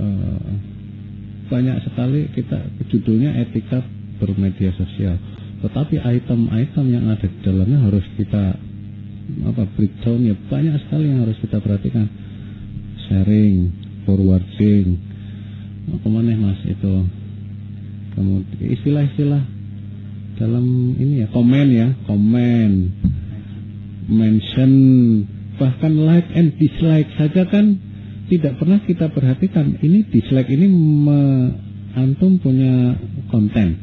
uh, 0.00 0.75
banyak 1.46 1.76
sekali 1.86 2.30
kita 2.34 2.58
judulnya 2.90 3.34
etika 3.46 3.82
bermedia 4.18 4.72
sosial. 4.74 5.16
Tetapi 5.62 5.98
item-item 5.98 6.86
yang 6.92 7.04
ada 7.08 7.26
di 7.26 7.38
dalamnya 7.42 7.78
harus 7.88 8.04
kita 8.14 8.58
apa 9.42 9.62
breakdown 9.74 10.22
ya 10.22 10.34
banyak 10.46 10.76
sekali 10.86 11.10
yang 11.10 11.26
harus 11.26 11.38
kita 11.42 11.58
perhatikan. 11.58 12.06
Sharing 13.06 13.70
forwarding 14.04 14.86
apa 15.94 16.06
mana 16.10 16.34
mas 16.34 16.60
itu. 16.66 16.94
Kemudian 18.16 18.68
istilah-istilah 18.74 19.42
dalam 20.36 20.96
ini 21.00 21.24
ya 21.24 21.28
komen 21.32 21.68
ya 21.72 21.88
komen 22.04 22.70
mention 24.06 24.72
bahkan 25.56 25.96
like 25.96 26.28
and 26.36 26.52
dislike 26.60 27.08
saja 27.16 27.48
kan 27.48 27.85
tidak 28.26 28.58
pernah 28.58 28.82
kita 28.82 29.06
perhatikan. 29.10 29.78
Ini 29.78 30.10
dislike 30.10 30.50
ini 30.50 30.66
me, 30.66 31.18
antum 31.94 32.42
punya 32.42 32.98
konten. 33.30 33.78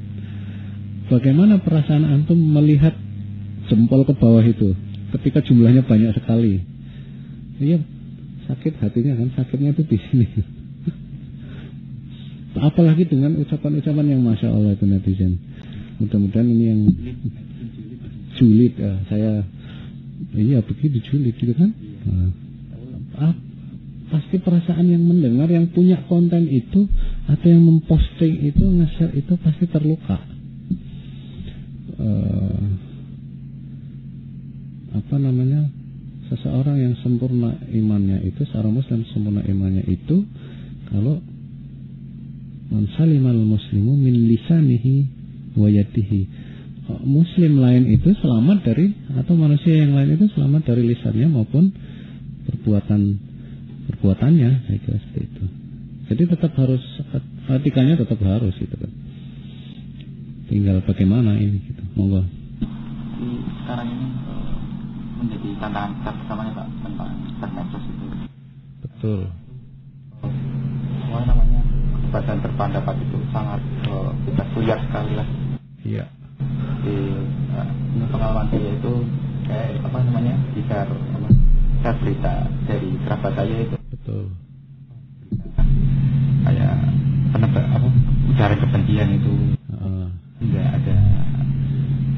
Bagaimana 1.08 1.64
perasaan 1.64 2.04
antum 2.04 2.40
melihat 2.40 2.96
jempol 3.72 4.04
ke 4.04 4.14
bawah 4.16 4.44
itu 4.44 4.76
ketika 5.16 5.44
jumlahnya 5.44 5.84
banyak 5.88 6.12
sekali? 6.16 6.64
Iya 7.64 7.80
sakit 8.44 8.76
hatinya 8.84 9.16
kan 9.16 9.28
sakitnya 9.40 9.72
itu 9.72 9.84
di 9.88 9.98
sini. 10.00 10.28
Apalagi 12.68 13.08
dengan 13.08 13.40
ucapan-ucapan 13.40 14.06
yang 14.14 14.22
masya 14.22 14.52
Allah 14.52 14.76
itu 14.76 14.86
netizen. 14.86 15.40
Mudah-mudahan 16.04 16.48
ini 16.52 16.64
yang 16.68 16.82
julid. 18.36 18.74
Ya, 18.76 18.94
saya 19.08 19.32
iya 20.36 20.60
begitu 20.62 21.00
julid 21.02 21.36
gitu 21.40 21.54
kan? 21.56 21.72
Ah, 23.18 23.34
pasti 24.14 24.38
perasaan 24.38 24.86
yang 24.86 25.02
mendengar 25.02 25.50
yang 25.50 25.74
punya 25.74 26.06
konten 26.06 26.46
itu 26.46 26.86
atau 27.26 27.48
yang 27.50 27.66
memposting 27.66 28.46
itu 28.46 28.62
nge-share 28.62 29.18
itu 29.18 29.34
pasti 29.42 29.66
terluka. 29.66 30.22
Uh, 31.98 32.62
apa 34.94 35.16
namanya? 35.18 35.66
Seseorang 36.30 36.78
yang 36.78 36.94
sempurna 37.02 37.58
imannya 37.74 38.22
itu 38.26 38.46
seorang 38.54 38.78
muslim 38.78 39.02
sempurna 39.10 39.42
imannya 39.50 39.86
itu 39.90 40.22
kalau 40.94 41.18
man 42.70 42.86
salimal 42.94 43.38
muslimu 43.38 43.98
min 43.98 44.30
lisanihi 44.30 45.10
wa 45.58 45.70
yadihi. 45.74 46.22
Oh, 46.84 47.02
muslim 47.02 47.64
lain 47.64 47.90
itu 47.90 48.14
selamat 48.18 48.62
dari 48.62 48.94
atau 49.18 49.34
manusia 49.34 49.74
yang 49.74 49.98
lain 49.98 50.22
itu 50.22 50.30
selamat 50.38 50.74
dari 50.74 50.84
lisannya 50.86 51.28
maupun 51.32 51.72
perbuatan 52.44 53.33
perbuatannya 53.90 54.50
saya 54.68 54.78
kira 54.80 54.98
seperti 55.02 55.22
itu. 55.28 55.44
Jadi 56.14 56.24
tetap 56.36 56.52
harus 56.60 56.84
etikanya 57.48 57.96
tetap 58.00 58.20
harus 58.22 58.54
gitu 58.60 58.76
kan. 58.76 58.92
Tinggal 60.52 60.84
bagaimana 60.84 61.40
ini 61.40 61.58
gitu. 61.64 61.82
Monggo. 61.96 62.22
Sekarang 63.64 63.88
ini 63.88 64.08
eh, 64.12 64.56
menjadi 65.20 65.50
tantangan 65.64 65.92
pertamanya 66.04 66.52
pak 66.52 66.68
tentang 66.84 67.12
medsos 67.56 67.84
itu. 67.88 68.06
Betul. 68.84 69.20
Semua 71.04 71.22
namanya 71.24 71.62
kebebasan 72.14 72.38
berpendapat 72.46 72.96
itu 73.02 73.18
sangat 73.32 73.62
uh, 73.90 74.12
kita 74.28 74.44
lihat 74.62 74.80
sekali 74.86 75.12
lah. 75.18 75.28
Iya. 75.82 76.06
Di 76.84 76.98
uh, 77.56 78.08
pengalaman 78.12 78.48
saya 78.52 78.70
itu 78.76 78.94
kayak 79.48 79.82
apa 79.82 79.98
namanya 80.04 80.36
di 80.54 80.62
apa, 81.84 81.92
share 81.92 82.00
berita 82.00 82.36
dari 82.64 82.90
kerabat 83.04 83.32
saya 83.36 83.56
itu. 83.60 83.78
Betul. 83.92 84.24
Kayak 86.44 86.76
penebak 87.36 87.66
apa 87.68 87.88
ujaran 88.32 88.58
kebencian 88.64 89.10
itu 89.20 89.34
uh. 89.76 90.08
enggak 90.40 90.68
ada 90.80 90.98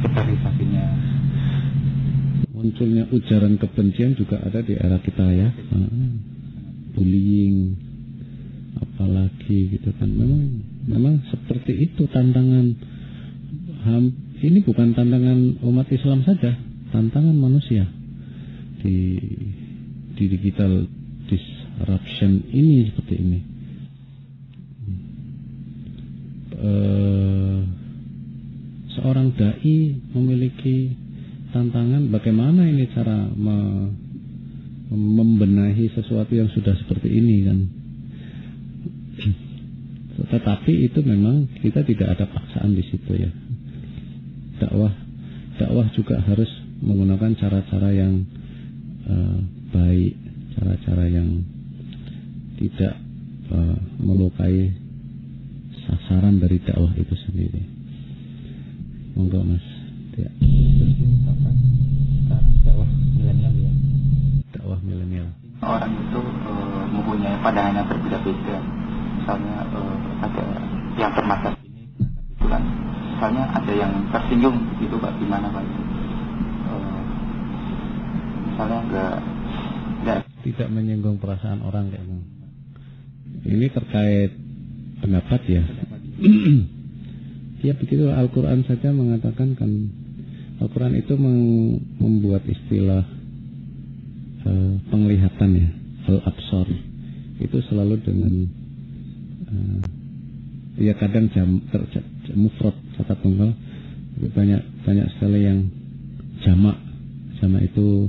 sterilisasinya. 0.05 0.85
Munculnya 2.53 3.03
ujaran 3.09 3.57
kebencian 3.57 4.13
juga 4.13 4.37
ada 4.45 4.61
di 4.61 4.77
era 4.77 5.01
kita 5.01 5.25
ya. 5.33 5.49
Uh, 5.73 6.13
bullying 6.95 7.75
apalagi 8.75 9.75
gitu 9.75 9.91
kan 9.99 10.07
memang 10.07 10.63
memang 10.87 11.13
seperti 11.27 11.91
itu 11.91 12.07
tantangan 12.07 12.75
ini 14.39 14.59
bukan 14.63 14.95
tantangan 14.95 15.59
umat 15.63 15.87
Islam 15.91 16.23
saja 16.23 16.55
tantangan 16.91 17.35
manusia 17.35 17.87
di 18.85 19.17
di 20.13 20.25
digital 20.29 20.85
disruption 21.25 22.45
ini 22.53 22.93
seperti 22.93 23.15
ini 23.17 23.39
uh, 26.61 27.59
seorang 28.93 29.33
dai 29.33 29.77
memiliki 30.13 30.93
tantangan 31.49 32.13
bagaimana 32.13 32.69
ini 32.69 32.85
cara 32.93 33.25
me, 33.25 33.57
membenahi 34.93 35.89
sesuatu 35.97 36.37
yang 36.37 36.47
sudah 36.53 36.77
seperti 36.77 37.09
ini 37.09 37.37
kan 37.41 37.59
tetapi 40.15 40.87
itu 40.87 40.99
memang 41.03 41.47
kita 41.59 41.83
tidak 41.83 42.17
ada 42.17 42.25
paksaan 42.31 42.71
di 42.71 42.83
situ 42.87 43.11
ya. 43.19 43.31
Dakwah 44.63 44.93
dakwah 45.59 45.87
juga 45.91 46.23
harus 46.23 46.47
menggunakan 46.79 47.35
cara-cara 47.35 47.91
yang 47.91 48.23
uh, 49.09 49.37
baik, 49.73 50.13
cara-cara 50.57 51.05
yang 51.09 51.29
tidak 52.55 52.93
uh, 53.51 53.77
melukai 54.01 54.73
sasaran 55.85 56.41
dari 56.41 56.57
dakwah 56.61 56.93
itu 56.97 57.15
sendiri. 57.29 57.61
Monggo 59.15 59.41
Mas. 59.45 59.65
Ya. 60.15 60.29
Dakwah 62.63 62.89
milenial 63.15 63.53
ya. 63.55 63.71
Dakwah 64.55 64.79
milenial. 64.81 65.27
Orang 65.63 65.93
itu 65.95 66.19
uh, 66.21 66.85
mempunyai 66.91 67.37
pandangan 67.41 67.79
yang 67.79 67.87
berbeda-beda 67.87 68.57
misalnya 69.25 69.65
uh, 69.73 69.97
ada 70.21 70.45
yang 71.01 71.09
termatas 71.17 71.57
ini 71.65 71.89
misalnya 73.15 73.43
ada 73.57 73.73
yang 73.73 73.93
tersinggung 74.13 74.57
gitu 74.77 75.01
Pak 75.01 75.17
gimana 75.17 75.49
Pak? 75.49 75.84
Misalnya 78.55 78.79
enggak 78.87 79.15
enggak 79.99 80.21
tidak 80.47 80.67
menyinggung 80.71 81.19
perasaan 81.19 81.59
orang 81.59 81.91
kayak 81.91 82.07
gitu. 82.07 82.23
Ini 83.51 83.67
terkait 83.67 84.31
pendapat 85.03 85.41
ya. 85.43 85.63
ya 87.67 87.73
begitu 87.75 88.07
Al-Quran 88.07 88.63
saja 88.63 88.95
mengatakan 88.95 89.59
kan 89.59 89.71
Al-Quran 90.63 90.95
itu 90.95 91.19
membuat 91.99 92.47
istilah 92.47 93.03
uh, 94.47 94.73
penglihatan 94.87 95.51
ya 95.51 95.69
al-absar 96.15 96.71
itu 97.43 97.57
selalu 97.67 97.99
dengan 98.07 98.33
uh, 99.51 99.79
ya 100.79 100.95
kadang 100.95 101.27
jam 101.35 101.59
mufrad 102.39 102.75
kata 102.95 103.19
tunggal 103.19 103.51
banyak 104.31 104.63
banyak 104.87 105.07
sekali 105.19 105.43
yang 105.43 105.59
jamak 106.47 106.79
jamak 107.43 107.67
itu 107.67 108.07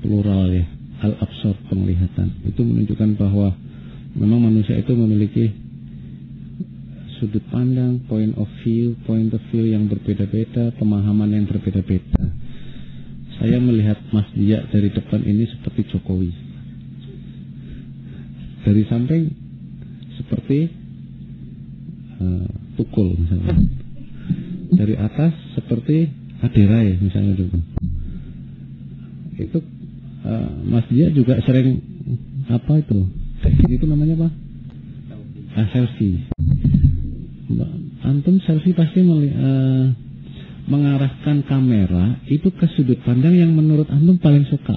plural 0.00 0.48
ya 0.52 0.66
al-absar 1.00 1.56
penglihatan 1.72 2.44
itu 2.44 2.60
menunjukkan 2.60 3.16
bahwa 3.16 3.56
memang 4.16 4.40
manusia 4.52 4.76
itu 4.76 4.92
memiliki 4.92 5.48
sudut 7.20 7.44
pandang, 7.52 8.00
point 8.08 8.32
of 8.40 8.48
view, 8.64 8.96
point 9.04 9.28
of 9.28 9.44
view 9.52 9.68
yang 9.68 9.84
berbeda-beda, 9.92 10.72
pemahaman 10.80 11.36
yang 11.36 11.44
berbeda-beda. 11.44 12.32
Saya 13.36 13.60
melihat 13.60 14.00
Mas 14.12 14.28
Dia 14.32 14.64
dari 14.72 14.88
depan 14.88 15.20
ini 15.24 15.44
seperti 15.44 15.84
Jokowi. 15.92 16.32
Dari 18.64 18.82
samping 18.88 19.24
seperti 20.16 20.58
uh, 22.20 22.48
Tukul 22.80 23.16
misalnya. 23.20 23.56
Dari 24.80 24.94
atas 24.96 25.32
seperti 25.56 26.08
Adirai 26.40 26.96
misalnya 27.00 27.36
juga. 27.36 27.60
Itu 29.36 29.60
uh, 30.24 30.48
Mas 30.66 30.86
Dia 30.92 31.12
juga 31.12 31.38
sering 31.44 31.80
apa 32.50 32.80
itu? 32.80 32.98
Itu 33.70 33.84
namanya 33.88 34.24
apa? 34.24 34.28
Ah, 35.50 35.66
selfie 35.74 36.30
antum 38.10 38.40
selfie 38.42 38.74
pasti 38.74 39.00
uh, 39.04 39.86
mengarahkan 40.70 41.46
kamera 41.46 42.20
itu 42.26 42.50
ke 42.50 42.66
sudut 42.74 42.98
pandang 43.06 43.34
yang 43.38 43.54
menurut 43.54 43.88
antum 43.90 44.18
paling 44.18 44.46
suka. 44.50 44.76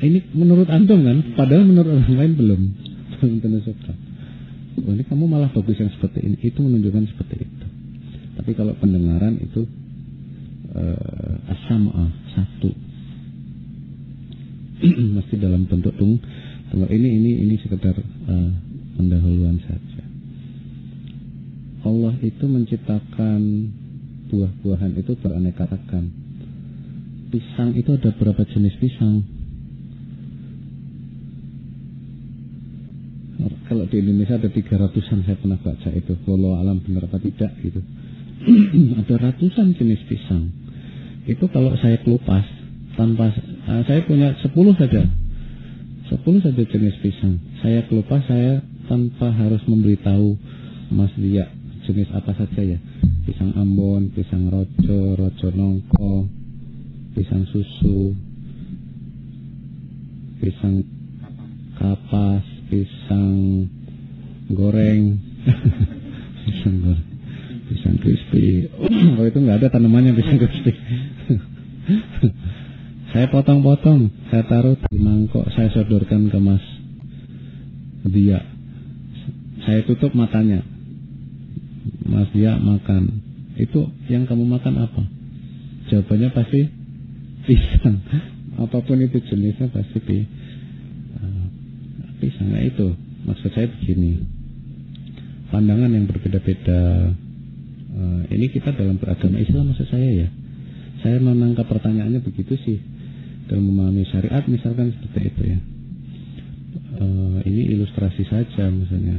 Ini 0.00 0.32
menurut 0.32 0.68
antum 0.72 1.04
kan, 1.04 1.36
padahal 1.36 1.68
menurut 1.68 1.92
orang 1.92 2.16
lain 2.16 2.32
belum 2.36 2.60
belum 3.20 3.36
tentu 3.44 3.60
suka. 3.72 3.92
Oh, 4.80 4.96
ini 4.96 5.04
kamu 5.04 5.28
malah 5.28 5.52
bagus 5.52 5.76
yang 5.76 5.92
seperti 5.92 6.24
ini, 6.24 6.36
itu 6.40 6.56
menunjukkan 6.56 7.04
seperti 7.12 7.44
itu. 7.44 7.66
Tapi 8.40 8.50
kalau 8.56 8.72
pendengaran 8.80 9.36
itu 9.36 9.68
uh, 10.72 11.36
satu, 12.32 12.70
mesti 15.16 15.34
dalam 15.36 15.68
bentuk 15.68 15.92
tung. 16.00 16.16
Ini 16.70 17.08
ini 17.20 17.30
ini 17.44 17.54
sekedar 17.60 17.98
uh, 18.00 18.50
pendahuluan 18.96 19.58
saja. 19.66 20.04
Allah 21.84 22.14
itu 22.20 22.44
menciptakan 22.44 23.40
buah-buahan 24.30 24.92
itu 25.00 25.12
beraneka 25.18 25.66
ragam. 25.66 26.12
Pisang 27.30 27.74
itu 27.74 27.94
ada 27.94 28.10
berapa 28.14 28.42
jenis 28.46 28.76
pisang? 28.78 29.22
Kalau 33.70 33.86
di 33.86 34.02
Indonesia 34.02 34.34
ada 34.34 34.50
300-an 34.50 35.18
saya 35.22 35.38
pernah 35.38 35.58
baca 35.62 35.88
itu. 35.94 36.12
Walau 36.26 36.58
alam 36.58 36.82
benar 36.82 37.06
apa 37.06 37.22
tidak 37.22 37.54
gitu. 37.62 37.80
ada 39.00 39.14
ratusan 39.30 39.78
jenis 39.78 40.02
pisang. 40.10 40.50
Itu 41.30 41.46
kalau 41.54 41.78
saya 41.78 42.02
kelupas 42.02 42.59
tanpa 42.98 43.30
uh, 43.68 43.82
saya 43.86 44.02
punya 44.06 44.34
10 44.38 44.50
saja. 44.78 45.02
10 46.10 46.44
saja 46.44 46.62
jenis 46.66 46.96
pisang. 46.98 47.38
Saya 47.62 47.86
kelupas 47.86 48.26
saya 48.26 48.64
tanpa 48.90 49.30
harus 49.30 49.62
memberitahu 49.70 50.34
Mas 50.90 51.14
Lia 51.14 51.46
jenis 51.86 52.10
apa 52.10 52.34
saja 52.34 52.60
ya. 52.62 52.78
Pisang 53.26 53.54
ambon 53.54 54.10
pisang 54.10 54.50
rojo 54.50 55.14
rojo 55.14 55.48
nongko 55.54 56.26
pisang 57.14 57.46
susu 57.46 58.14
pisang 60.42 60.82
kapas 61.78 62.42
pisang 62.66 63.66
goreng. 64.50 65.18
Pisang 66.40 66.76
goreng. 66.82 67.06
Pisang 67.70 67.96
crispy. 68.02 68.66
Oh 69.20 69.24
itu 69.28 69.38
nggak 69.38 69.62
ada 69.62 69.68
tanamannya 69.78 70.16
pisang 70.16 70.40
crispy 70.40 70.72
saya 73.20 73.28
potong-potong 73.28 74.08
saya 74.32 74.48
taruh 74.48 74.80
di 74.80 74.96
mangkok 74.96 75.44
saya 75.52 75.68
sodorkan 75.76 76.32
ke 76.32 76.38
mas 76.40 76.64
dia 78.08 78.40
saya 79.60 79.84
tutup 79.84 80.16
matanya 80.16 80.64
Mas 82.10 82.26
dia 82.34 82.58
makan. 82.58 83.22
Itu 83.54 83.86
yang 84.10 84.26
kamu 84.26 84.42
makan 84.42 84.74
apa? 84.82 85.02
Jawabannya 85.92 86.28
pasti 86.34 86.60
pisang. 87.46 88.02
Apa 88.60 88.84
pun 88.84 89.00
itu 89.00 89.16
jenisnya 89.24 89.72
pasti 89.72 90.04
pi, 90.04 90.20
uh, 91.16 91.44
pisang. 92.20 92.52
Nah 92.52 92.60
itu 92.60 92.92
maksud 93.24 93.56
saya 93.56 93.72
begini. 93.72 94.20
Pandangan 95.48 95.88
yang 95.88 96.04
berbeda-beda. 96.04 97.14
Uh, 97.90 98.22
ini 98.28 98.52
kita 98.52 98.76
dalam 98.76 99.00
beragama 99.00 99.40
Islam 99.40 99.72
maksud 99.72 99.88
saya 99.88 100.26
ya. 100.26 100.28
Saya 101.00 101.16
menangkap 101.24 101.72
pertanyaannya 101.72 102.20
begitu 102.20 102.58
sih. 102.60 102.78
Dalam 103.50 103.66
memahami 103.66 104.06
syariat 104.06 104.46
misalkan 104.46 104.94
seperti 104.94 105.20
itu 105.26 105.42
ya. 105.50 105.58
Uh, 107.00 107.38
ini 107.42 107.74
ilustrasi 107.74 108.22
saja 108.30 108.70
misalnya 108.70 109.18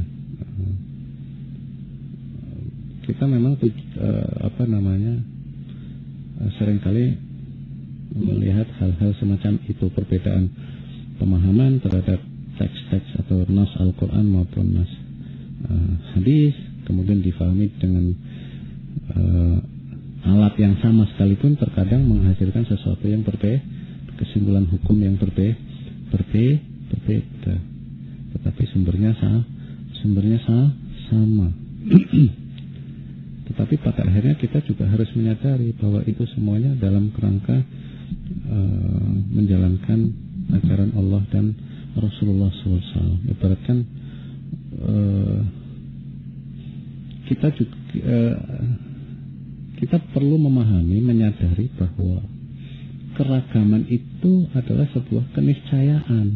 kita 3.02 3.26
memang 3.26 3.58
uh, 3.58 4.30
apa 4.46 4.62
namanya 4.64 5.18
uh, 6.38 6.50
sering 6.58 6.78
kali 6.78 7.18
melihat 8.14 8.68
hal-hal 8.78 9.10
semacam 9.18 9.58
itu 9.66 9.86
perbedaan 9.90 10.48
pemahaman 11.18 11.82
terhadap 11.82 12.22
teks-teks 12.56 13.26
atau 13.26 13.42
nas 13.50 13.72
Al-Quran 13.78 14.26
maupun 14.30 14.66
nas 14.70 14.90
uh, 15.66 15.92
hadis 16.14 16.54
kemudian 16.86 17.20
difahami 17.20 17.74
dengan 17.82 18.14
uh, 19.18 19.58
alat 20.22 20.54
yang 20.62 20.78
sama 20.78 21.04
sekalipun 21.12 21.58
terkadang 21.58 22.06
menghasilkan 22.06 22.70
sesuatu 22.70 23.02
yang 23.10 23.26
berbeda 23.26 23.81
kesimpulan 24.22 24.70
hukum 24.70 24.96
yang 25.02 25.18
berbeda 25.18 25.58
berbeda 26.14 26.62
berbeda 26.94 27.54
tetapi 28.38 28.62
sumbernya 28.70 29.12
sah 29.18 29.42
sumbernya 29.98 30.38
sah 30.46 30.70
sama 31.10 31.50
Tetapi 33.52 33.74
pada 33.84 34.08
akhirnya 34.08 34.32
kita 34.40 34.64
juga 34.64 34.88
harus 34.88 35.12
menyadari 35.12 35.76
bahwa 35.76 36.00
itu 36.08 36.24
semuanya 36.32 36.72
dalam 36.78 37.12
kerangka 37.12 37.52
uh, 37.52 39.12
menjalankan 39.28 40.08
ajaran 40.56 40.96
Allah 40.96 41.20
dan 41.28 41.52
Rasulullah 41.92 42.48
SAW. 42.48 43.28
Ibaratkan 43.28 43.76
uh, 44.80 45.38
kita 47.28 47.52
juga 47.52 47.76
uh, 48.08 48.36
kita 49.84 50.00
perlu 50.16 50.40
memahami, 50.40 51.04
menyadari 51.04 51.68
bahwa 51.76 52.24
keragaman 53.16 53.86
itu 53.88 54.48
adalah 54.56 54.88
sebuah 54.92 55.36
keniscayaan 55.36 56.26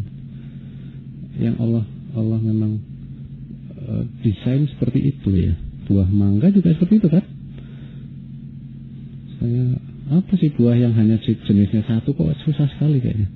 yang 1.37 1.57
Allah 1.61 1.85
Allah 2.17 2.41
memang 2.41 2.81
uh, 3.77 4.05
desain 4.25 4.65
seperti 4.73 5.13
itu 5.13 5.29
ya. 5.37 5.55
Buah 5.87 6.09
mangga 6.09 6.51
juga 6.51 6.73
seperti 6.75 6.99
itu 6.99 7.09
kan? 7.13 7.25
Saya 9.39 9.65
apa 10.17 10.33
sih 10.39 10.51
buah 10.55 10.75
yang 10.75 10.97
hanya 10.97 11.21
jenisnya 11.21 11.85
satu 11.85 12.17
kok 12.17 12.35
susah 12.43 12.67
sekali 12.73 12.99
kayaknya? 13.05 13.29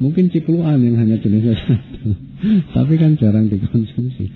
Mungkin 0.00 0.32
cipluan 0.32 0.80
yang 0.80 0.96
hanya 0.96 1.20
jenisnya 1.20 1.54
satu. 1.68 2.10
Tapi 2.72 2.94
kan 2.96 3.20
jarang 3.20 3.52
dikonsumsi. 3.52 4.26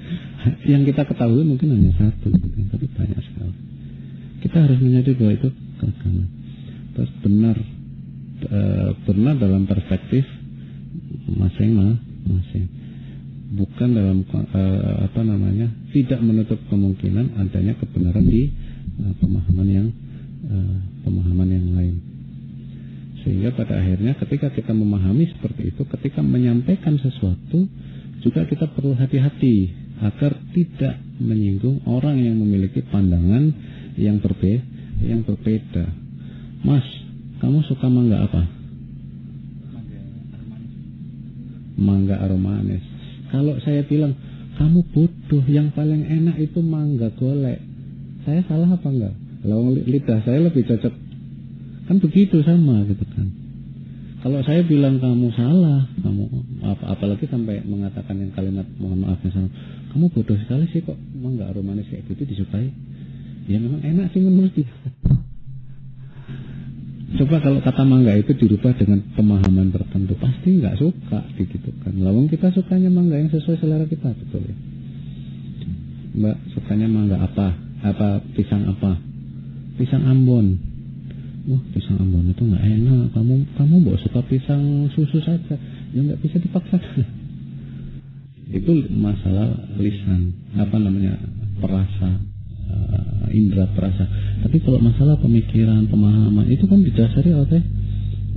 Yang 0.68 0.92
kita 0.92 1.08
ketahui 1.08 1.42
mungkin 1.42 1.72
hanya 1.72 1.92
satu 1.96 2.28
gitu. 2.30 2.58
tapi 2.68 2.86
banyak 2.92 3.20
sekali. 3.20 3.56
Kita 4.44 4.56
harus 4.60 4.76
menyadari 4.76 5.16
bahwa 5.16 5.32
itu 5.32 5.48
keragaman. 5.80 6.28
Terus 6.94 7.10
benar 7.24 7.56
e, 8.42 8.60
benar 9.06 9.38
dalam 9.38 9.68
perspektif 9.68 10.26
masing-masing 11.30 12.84
bukan 13.54 13.88
dalam 13.94 14.18
uh, 14.26 15.06
apa 15.06 15.20
namanya 15.22 15.70
tidak 15.94 16.18
menutup 16.20 16.58
kemungkinan 16.66 17.38
adanya 17.38 17.78
kebenaran 17.78 18.26
di 18.26 18.50
uh, 18.98 19.14
pemahaman 19.22 19.68
yang 19.70 19.88
uh, 20.50 20.76
pemahaman 21.06 21.48
yang 21.48 21.66
lain 21.70 21.96
sehingga 23.22 23.54
pada 23.56 23.80
akhirnya 23.80 24.18
ketika 24.20 24.52
kita 24.52 24.74
memahami 24.74 25.30
seperti 25.30 25.70
itu 25.72 25.86
ketika 25.86 26.20
menyampaikan 26.20 26.98
sesuatu 26.98 27.64
juga 28.20 28.44
kita 28.44 28.68
perlu 28.74 28.98
hati-hati 28.98 29.70
agar 30.02 30.34
tidak 30.52 30.98
menyinggung 31.22 31.86
orang 31.86 32.18
yang 32.18 32.34
memiliki 32.34 32.82
pandangan 32.82 33.54
yang 33.94 34.18
berbeda, 34.18 34.66
yang 35.06 35.22
berbeda. 35.22 35.86
Mas, 36.66 36.82
kamu 37.44 37.60
suka 37.68 37.92
mangga 37.92 38.24
apa? 38.24 38.40
Mangga 41.76 42.16
aromanis. 42.24 42.80
Kalau 43.28 43.60
saya 43.60 43.84
bilang 43.84 44.16
kamu 44.56 44.80
bodoh, 44.96 45.44
yang 45.44 45.68
paling 45.76 46.08
enak 46.08 46.40
itu 46.40 46.64
mangga 46.64 47.12
golek. 47.20 47.60
Saya 48.24 48.40
salah 48.48 48.72
apa 48.72 48.88
enggak? 48.88 49.12
Kalau 49.44 49.76
lidah 49.76 50.24
saya 50.24 50.40
lebih 50.40 50.64
cocok. 50.64 50.94
Kan 51.84 52.00
begitu 52.00 52.40
sama 52.40 52.80
gitu 52.88 53.04
kan. 53.12 53.28
Kalau 54.24 54.40
saya 54.40 54.64
bilang 54.64 54.96
kamu 54.96 55.28
salah, 55.36 55.84
kamu 56.00 56.24
apa 56.64 56.96
apalagi 56.96 57.28
sampai 57.28 57.60
mengatakan 57.60 58.24
yang 58.24 58.32
kalimat 58.32 58.64
mohon 58.80 59.04
maaf 59.04 59.20
misalnya, 59.20 59.52
kamu 59.92 60.08
bodoh 60.16 60.40
sekali 60.40 60.64
sih 60.72 60.80
kok 60.80 60.96
mangga 61.12 61.52
aromanis 61.52 61.84
kayak 61.92 62.08
gitu 62.08 62.24
disukai. 62.24 62.72
Ya 63.52 63.60
memang 63.60 63.84
enak 63.84 64.16
sih 64.16 64.24
menurut 64.24 64.56
dia. 64.56 64.64
Coba 67.14 67.38
kalau 67.38 67.62
kata 67.62 67.86
mangga 67.86 68.18
itu 68.18 68.34
dirubah 68.34 68.74
dengan 68.74 68.98
pemahaman 69.14 69.70
tertentu, 69.70 70.18
pasti 70.18 70.58
nggak 70.58 70.82
suka 70.82 71.22
gitu 71.38 71.70
kan. 71.78 71.94
Lawang 71.94 72.26
kita 72.26 72.50
sukanya 72.50 72.90
mangga 72.90 73.22
yang 73.22 73.30
sesuai 73.30 73.62
selera 73.62 73.86
kita, 73.86 74.10
betul 74.18 74.42
ya. 74.42 74.56
Mbak 76.14 76.36
sukanya 76.58 76.90
mangga 76.90 77.22
apa? 77.22 77.54
Apa 77.86 78.18
pisang 78.34 78.66
apa? 78.66 78.98
Pisang 79.78 80.02
Ambon. 80.10 80.58
Wah 81.54 81.62
pisang 81.70 82.02
Ambon 82.02 82.34
itu 82.34 82.42
nggak 82.42 82.64
enak. 82.66 83.14
Kamu 83.14 83.34
kamu 83.62 83.74
bawa 83.86 83.98
suka 84.02 84.20
pisang 84.26 84.90
susu 84.90 85.22
saja. 85.22 85.54
Ya 85.94 86.00
nggak 86.02 86.18
bisa 86.18 86.42
dipaksa. 86.42 86.82
itu 88.58 88.72
masalah 88.90 89.54
lisan. 89.78 90.34
Apa 90.58 90.82
namanya 90.82 91.14
perasa 91.62 92.33
uh, 92.74 93.26
indera 93.30 93.70
perasa. 93.70 94.04
Tapi 94.42 94.58
kalau 94.60 94.82
masalah 94.82 95.16
pemikiran, 95.22 95.86
pemahaman 95.86 96.50
itu 96.50 96.66
kan 96.66 96.82
didasari 96.82 97.30
oleh 97.30 97.62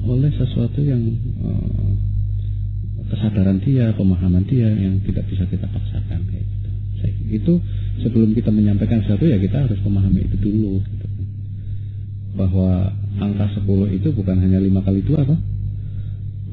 oleh 0.08 0.32
sesuatu 0.38 0.80
yang 0.80 1.02
uh, 1.44 1.92
kesadaran 3.12 3.60
dia, 3.64 3.92
pemahaman 3.96 4.44
dia 4.46 4.70
yang 4.72 5.00
tidak 5.04 5.26
bisa 5.32 5.48
kita 5.48 5.66
paksakan 5.68 6.22
kayak 6.30 6.46
gitu. 6.46 6.70
Itu 7.28 7.54
sebelum 8.04 8.32
kita 8.36 8.52
menyampaikan 8.54 9.04
sesuatu 9.04 9.28
ya 9.28 9.40
kita 9.40 9.68
harus 9.68 9.80
memahami 9.84 10.28
itu 10.28 10.38
dulu. 10.38 10.80
Gitu. 10.84 11.08
Bahwa 12.38 12.94
angka 13.18 13.50
10 13.58 13.98
itu 13.98 14.14
bukan 14.14 14.38
hanya 14.38 14.62
5 14.62 14.86
kali 14.86 15.02
2 15.02 15.26
apa? 15.26 15.38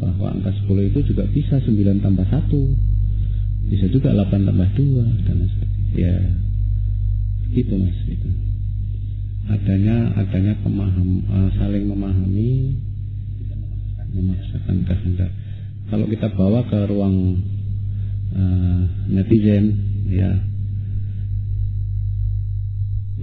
Bahwa 0.01 0.27
angka 0.33 0.51
10 0.65 0.91
itu 0.91 0.99
juga 1.13 1.29
bisa 1.29 1.61
9 1.61 2.01
tambah 2.01 2.27
1 2.27 3.69
Bisa 3.69 3.87
juga 3.89 4.13
8 4.13 4.49
tambah 4.49 4.69
2 4.77 5.27
dan 5.29 5.37
sebagainya. 5.45 5.93
Ya 5.95 6.17
itu 7.55 7.75
mas 7.79 7.99
itu 8.11 8.29
adanya 9.49 10.13
adanya 10.17 10.55
pemaham 10.65 11.21
uh, 11.29 11.49
saling 11.61 11.85
memahami. 11.89 12.81
Memaksakan 14.15 14.87
kehendak. 14.87 15.33
Kalau 15.91 16.07
kita 16.07 16.31
bawa 16.39 16.63
ke 16.71 16.79
ruang 16.87 17.43
uh, 18.31 18.81
netizen 19.11 19.75
ya. 20.07 20.31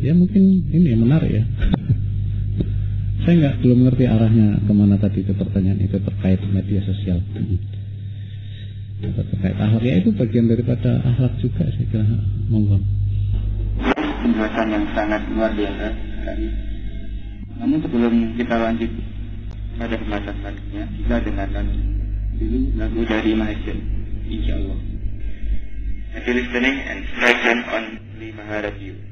Ya 0.02 0.12
mungkin 0.12 0.68
ini 0.68 1.00
menarik 1.00 1.32
ya. 1.32 1.44
Saya 3.24 3.34
nggak 3.38 3.58
belum 3.64 3.88
ngerti 3.88 4.04
arahnya 4.04 4.68
ke 4.68 4.74
mana 4.74 5.00
tadi 5.00 5.24
itu 5.24 5.32
pertanyaan 5.32 5.80
itu 5.80 5.96
terkait 5.96 6.44
media 6.52 6.84
sosial. 6.84 7.24
Terkait 9.00 9.56
akhlak 9.56 9.84
ya 9.86 9.96
itu 10.04 10.12
bagian 10.12 10.52
daripada 10.52 11.00
akhlak 11.08 11.40
juga 11.40 11.72
saya 11.72 11.88
kira. 11.88 12.04
Monggo 12.52 13.01
penjelasan 14.22 14.68
yang 14.70 14.86
sangat 14.94 15.22
luar 15.34 15.52
biasa 15.52 15.86
sekali. 15.92 16.48
Namun 17.58 17.78
sebelum 17.82 18.14
kita 18.38 18.56
lanjut 18.58 18.92
pada 19.78 19.96
pembahasan 19.98 20.36
selanjutnya, 20.42 20.84
kita 20.98 21.16
dengarkan 21.26 21.66
dulu 22.38 22.60
lagu 22.78 23.02
dari 23.06 23.32
Mahajan, 23.34 23.80
insya 24.30 24.54
Allah. 24.58 24.80
Happy 26.12 26.32
listening 26.38 26.78
and 26.86 27.00
strike 27.18 27.42
on 27.72 27.84
Lima 28.20 28.44
Radio. 28.50 29.11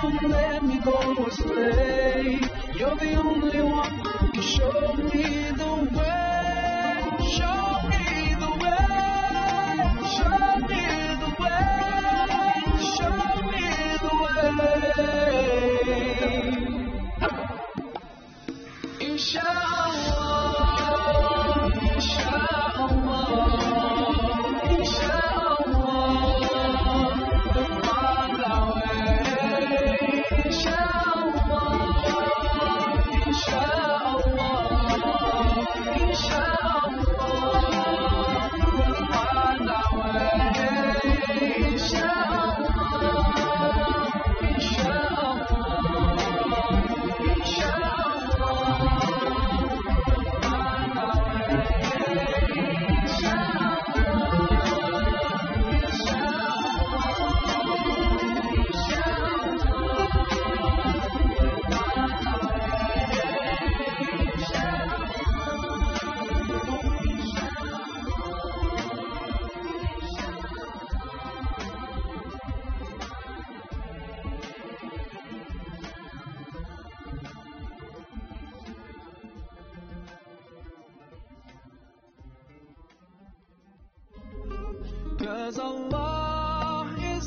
Don't 0.00 0.22
let 0.30 0.62
me 0.62 0.78
go 0.78 1.26
astray. 1.26 2.38
You're 2.74 2.96
the 2.96 3.14
only 3.14 3.60
one 3.62 3.98
who 3.98 4.28
can 4.28 4.42
show 4.42 4.92
me 4.94 5.50
the 5.50 5.66
way. 5.74 5.77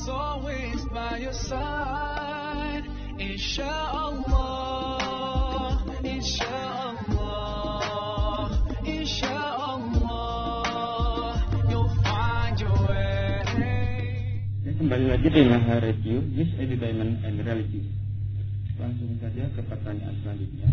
Always 0.07 0.85
by 0.93 1.17
your 1.17 1.33
side. 1.33 1.91
Kembali 14.91 15.07
lagi 15.07 15.29
dengan 15.31 15.63
Radio 15.71 16.19
News 16.19 16.51
Entertainment 16.59 17.23
and 17.23 17.39
Religion. 17.39 17.85
Langsung 18.75 19.15
saja 19.23 19.47
ke 19.55 19.63
pertanyaan 19.63 20.19
selanjutnya. 20.19 20.67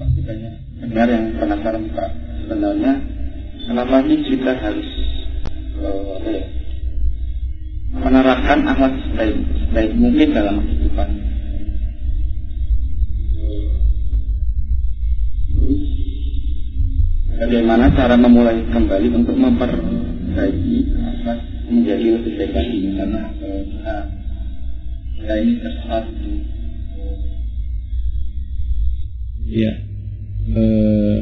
Pasti 0.00 0.20
banyak 0.24 0.61
pendengar 0.92 1.08
yang 1.08 1.26
penasaran 1.40 1.84
Pak. 1.96 2.10
Sebenarnya 2.44 2.92
kenapa 3.64 3.96
sih 4.04 4.18
kita 4.28 4.52
harus 4.60 4.88
eh, 5.80 6.04
apa 6.20 6.28
ya, 6.28 6.44
menerapkan 7.96 8.60
akhlak 8.68 8.94
sebaik, 9.08 9.36
sebaik 9.40 9.92
mungkin 9.96 10.28
dalam 10.36 10.60
kehidupan? 10.60 11.08
Bagaimana 17.40 17.84
cara 17.96 18.14
memulai 18.20 18.60
kembali 18.68 19.08
untuk 19.16 19.36
memperbaiki 19.40 20.76
akhlak 20.92 21.40
menjadi 21.72 22.06
lebih 22.20 22.32
baik 22.36 22.52
lagi 22.52 22.78
karena 23.00 23.20
eh, 23.40 23.60
kita, 23.64 23.96
kita 25.16 25.34
ini 25.40 25.52
tersesat 25.56 26.04
di 26.20 26.32
eh, 27.00 27.16
Ya. 29.52 29.91
Eh, 30.42 31.18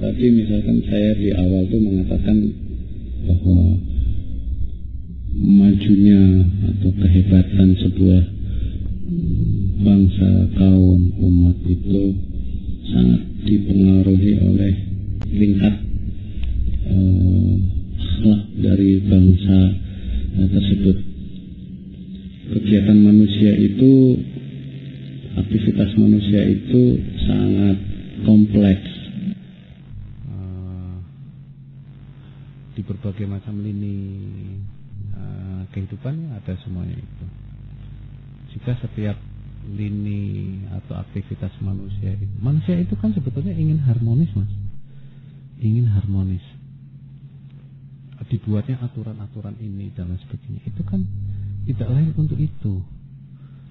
tadi 0.00 0.24
misalkan 0.32 0.80
saya 0.88 1.12
di 1.20 1.28
awal 1.36 1.68
tuh 1.68 1.80
mengatakan 1.84 2.38
bahwa 3.28 3.60
majunya 5.36 6.48
atau 6.64 6.90
kehebatan 6.96 7.68
sebuah 7.76 8.22
bangsa, 9.84 10.30
kaum, 10.56 11.12
umat 11.12 11.56
itu 11.68 12.16
sangat 12.88 13.22
dipengaruhi 13.44 14.32
oleh 14.48 14.74
tingkat 15.28 15.76
eh, 16.88 17.52
dari 18.64 19.04
bangsa 19.04 19.58
tersebut. 20.40 20.96
Kegiatan 22.48 22.96
manusia 22.96 23.52
itu 23.60 24.16
aktivitas 25.44 25.90
manusia 25.94 26.40
itu 26.46 26.82
sangat 27.26 27.76
kompleks. 28.26 28.90
Eh, 30.26 30.96
di 32.74 32.82
berbagai 32.82 33.26
macam 33.30 33.62
lini 33.62 33.96
eh, 35.14 35.62
kehidupan 35.70 36.34
ada 36.34 36.54
semuanya 36.66 36.98
itu. 36.98 37.26
Jika 38.56 38.74
setiap 38.82 39.16
lini 39.68 40.64
atau 40.72 40.96
aktivitas 40.96 41.52
manusia 41.60 42.16
itu 42.16 42.34
manusia 42.40 42.80
itu 42.80 42.96
kan 42.96 43.12
sebetulnya 43.12 43.52
ingin 43.52 43.78
harmonis 43.84 44.30
mas. 44.34 44.50
Ingin 45.58 45.90
harmonis. 45.90 46.42
Dibuatnya 48.28 48.76
aturan-aturan 48.84 49.56
ini 49.56 49.88
dan 49.96 50.12
sebagainya. 50.20 50.60
Itu 50.68 50.84
kan 50.84 51.00
tidak 51.64 51.88
lain 51.88 52.12
untuk 52.12 52.36
itu 52.36 52.84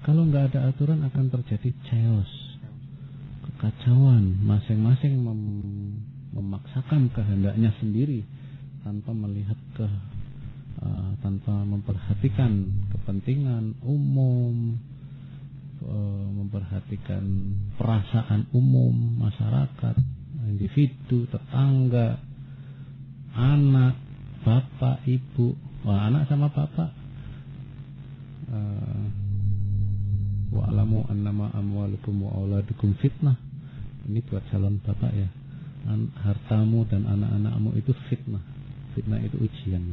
kalau 0.08 0.24
nggak 0.24 0.56
ada 0.56 0.72
aturan 0.72 1.04
akan 1.04 1.28
terjadi 1.28 1.68
chaos, 1.84 2.32
kekacauan, 3.44 4.40
masing-masing 4.40 5.20
mem- 5.20 6.00
memaksakan 6.32 7.12
kehendaknya 7.12 7.68
sendiri 7.76 8.24
tanpa 8.80 9.12
melihat 9.12 9.60
ke 9.76 9.84
uh, 10.80 11.12
tanpa 11.20 11.60
memperhatikan 11.60 12.72
kepentingan 12.88 13.76
umum, 13.84 14.80
uh, 15.84 16.26
memperhatikan 16.40 17.28
perasaan 17.76 18.48
umum 18.56 18.96
masyarakat, 19.20 19.92
individu, 20.48 21.28
tetangga, 21.28 22.16
anak, 23.36 24.00
bapak, 24.40 25.04
ibu, 25.04 25.52
wah 25.84 26.08
anak 26.08 26.24
sama 26.32 26.48
bapak. 26.48 26.96
uh, 28.48 29.27
wa'lamu 30.48 31.04
annama 31.12 31.52
amwalukum 31.52 32.24
wa 32.24 32.30
auladukum 32.40 32.96
fitnah. 32.98 33.36
Ini 34.08 34.24
buat 34.24 34.44
calon 34.48 34.80
bapak 34.80 35.12
ya. 35.12 35.28
An- 35.88 36.12
hartamu 36.24 36.88
dan 36.88 37.04
anak-anakmu 37.04 37.76
itu 37.76 37.92
fitnah. 38.08 38.40
Fitnah 38.96 39.20
itu 39.20 39.36
ujian. 39.36 39.84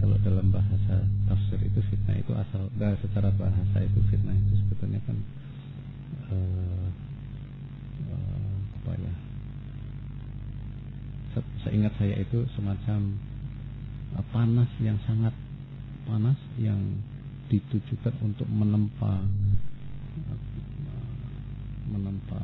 Kalau 0.00 0.16
dalam 0.24 0.48
bahasa 0.48 1.04
tafsir 1.28 1.60
itu 1.60 1.76
fitnah 1.92 2.16
itu 2.16 2.32
asal 2.32 2.72
nah, 2.80 2.96
secara 3.04 3.28
bahasa 3.36 3.84
itu 3.84 4.00
fitnah 4.08 4.32
itu 4.32 4.56
sebetulnya 4.64 4.96
kan 5.04 5.16
eh, 6.32 6.86
eh, 8.08 8.56
apa 8.80 8.90
ya? 8.96 9.14
Se- 11.36 11.52
Seingat 11.68 11.92
saya 12.00 12.16
itu 12.16 12.48
semacam 12.56 13.20
eh, 14.16 14.24
panas 14.32 14.70
yang 14.80 14.96
sangat 15.04 15.36
panas 16.08 16.40
yang 16.56 16.80
ditujukan 17.50 18.14
untuk 18.22 18.46
menempa 18.46 19.26
menempa 21.90 22.40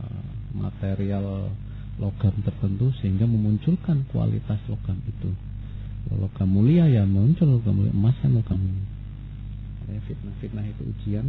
material 0.50 1.54
logam 1.96 2.34
tertentu 2.42 2.92
sehingga 3.00 3.24
memunculkan 3.24 4.04
kualitas 4.10 4.58
logam 4.66 4.98
itu. 5.06 5.30
Logam 6.12 6.48
mulia 6.50 6.86
ya 6.86 7.02
muncul 7.06 7.58
logam 7.58 7.82
mulia, 7.82 7.94
emas 7.94 8.14
kan 8.18 8.34
logam 8.34 8.58
mulia. 8.58 8.86
Fitnah-fitnah 9.86 10.66
itu 10.66 10.82
ujian. 10.82 11.26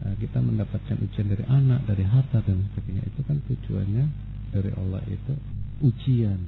Eh, 0.00 0.14
kita 0.18 0.42
mendapatkan 0.42 0.96
ujian 0.98 1.26
dari 1.30 1.44
anak, 1.46 1.86
dari 1.86 2.02
harta 2.02 2.42
dan 2.42 2.66
sebagainya. 2.72 3.06
Itu 3.06 3.20
kan 3.22 3.38
tujuannya 3.46 4.04
dari 4.50 4.70
Allah 4.74 5.02
itu 5.06 5.32
ujian 5.80 6.40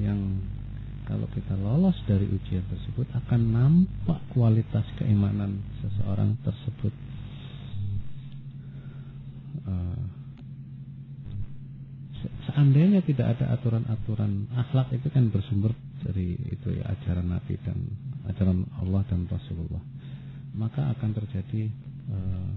yang 0.00 0.18
kalau 1.04 1.28
kita 1.36 1.52
lolos 1.60 1.96
dari 2.08 2.24
ujian 2.24 2.64
tersebut 2.68 3.06
akan 3.12 3.40
nampak 3.52 4.20
kualitas 4.32 4.84
keimanan 4.96 5.60
seseorang 5.84 6.36
tersebut. 6.40 6.94
Uh, 9.64 10.04
seandainya 12.48 13.04
tidak 13.04 13.36
ada 13.36 13.52
aturan-aturan 13.56 14.48
akhlak 14.56 14.92
itu 14.96 15.08
kan 15.12 15.28
bersumber 15.28 15.72
dari 16.04 16.36
itu 16.52 16.68
ya 16.72 16.92
ajaran 16.92 17.32
Nabi 17.32 17.56
dan 17.64 17.78
ajaran 18.28 18.64
Allah 18.80 19.02
dan 19.08 19.24
Rasulullah 19.28 19.80
maka 20.54 20.94
akan 20.94 21.10
terjadi 21.16 21.68
uh, 22.12 22.52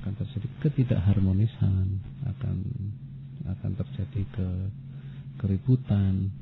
akan 0.00 0.12
terjadi 0.18 0.46
ketidakharmonisan 0.60 1.86
akan 2.26 2.56
akan 3.44 3.72
terjadi 3.76 4.22
ke 4.34 4.48
keributan 5.38 6.32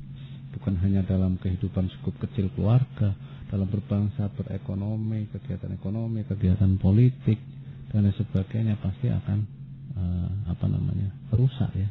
bukan 0.53 0.76
hanya 0.84 1.03
dalam 1.05 1.40
kehidupan 1.40 1.88
cukup 1.98 2.28
kecil 2.28 2.53
keluarga 2.53 3.16
dalam 3.48 3.68
berbangsa 3.68 4.32
berekonomi 4.32 5.28
kegiatan 5.32 5.72
ekonomi 5.76 6.24
kegiatan 6.24 6.76
politik 6.80 7.36
dan 7.92 8.09
lain 8.09 8.16
sebagainya 8.16 8.80
pasti 8.80 9.12
akan 9.12 9.38
uh, 10.00 10.28
apa 10.48 10.64
namanya 10.64 11.12
rusak 11.36 11.68
ya. 11.76 11.88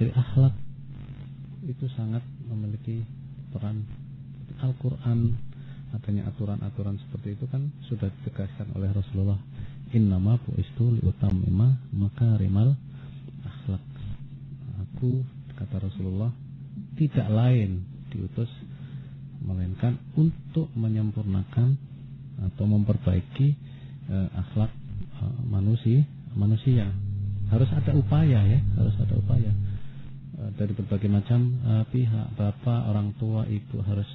Jadi 0.00 0.10
akhlak 0.16 0.54
itu 1.68 1.84
sangat 1.92 2.24
memiliki 2.48 3.04
peran 3.52 3.84
Al-Quran. 4.64 5.36
Adanya 5.94 6.28
aturan-aturan 6.28 6.98
seperti 6.98 7.38
itu 7.40 7.44
kan 7.48 7.72
sudah 7.88 8.10
ditegaskan 8.20 8.74
oleh 8.76 8.90
Rasulullah. 8.92 9.38
Innama 9.94 10.36
bu'istu 10.44 10.98
liutamima 10.98 11.78
makarimal 11.94 12.74
akhlak. 13.44 13.84
Aku 14.82 15.24
kata 15.56 15.88
Rasulullah 15.88 16.32
tidak 16.96 17.28
lain 17.28 17.84
diutus 18.10 18.48
melainkan 19.44 20.00
untuk 20.16 20.72
menyempurnakan 20.74 21.76
atau 22.50 22.64
memperbaiki 22.66 23.56
uh, 24.10 24.28
akhlak 24.32 24.72
uh, 25.20 25.40
manusia 25.46 26.04
manusia. 26.36 26.90
Harus 27.46 27.70
ada 27.70 27.94
upaya 27.94 28.42
ya 28.42 28.60
harus 28.80 28.96
ada 28.98 29.14
upaya. 29.16 29.52
Uh, 30.36 30.50
dari 30.56 30.72
berbagai 30.76 31.08
macam 31.08 31.40
uh, 31.64 31.84
pihak 31.88 32.36
bapak 32.36 32.80
orang 32.90 33.14
tua 33.20 33.44
ibu 33.46 33.80
harus 33.84 34.08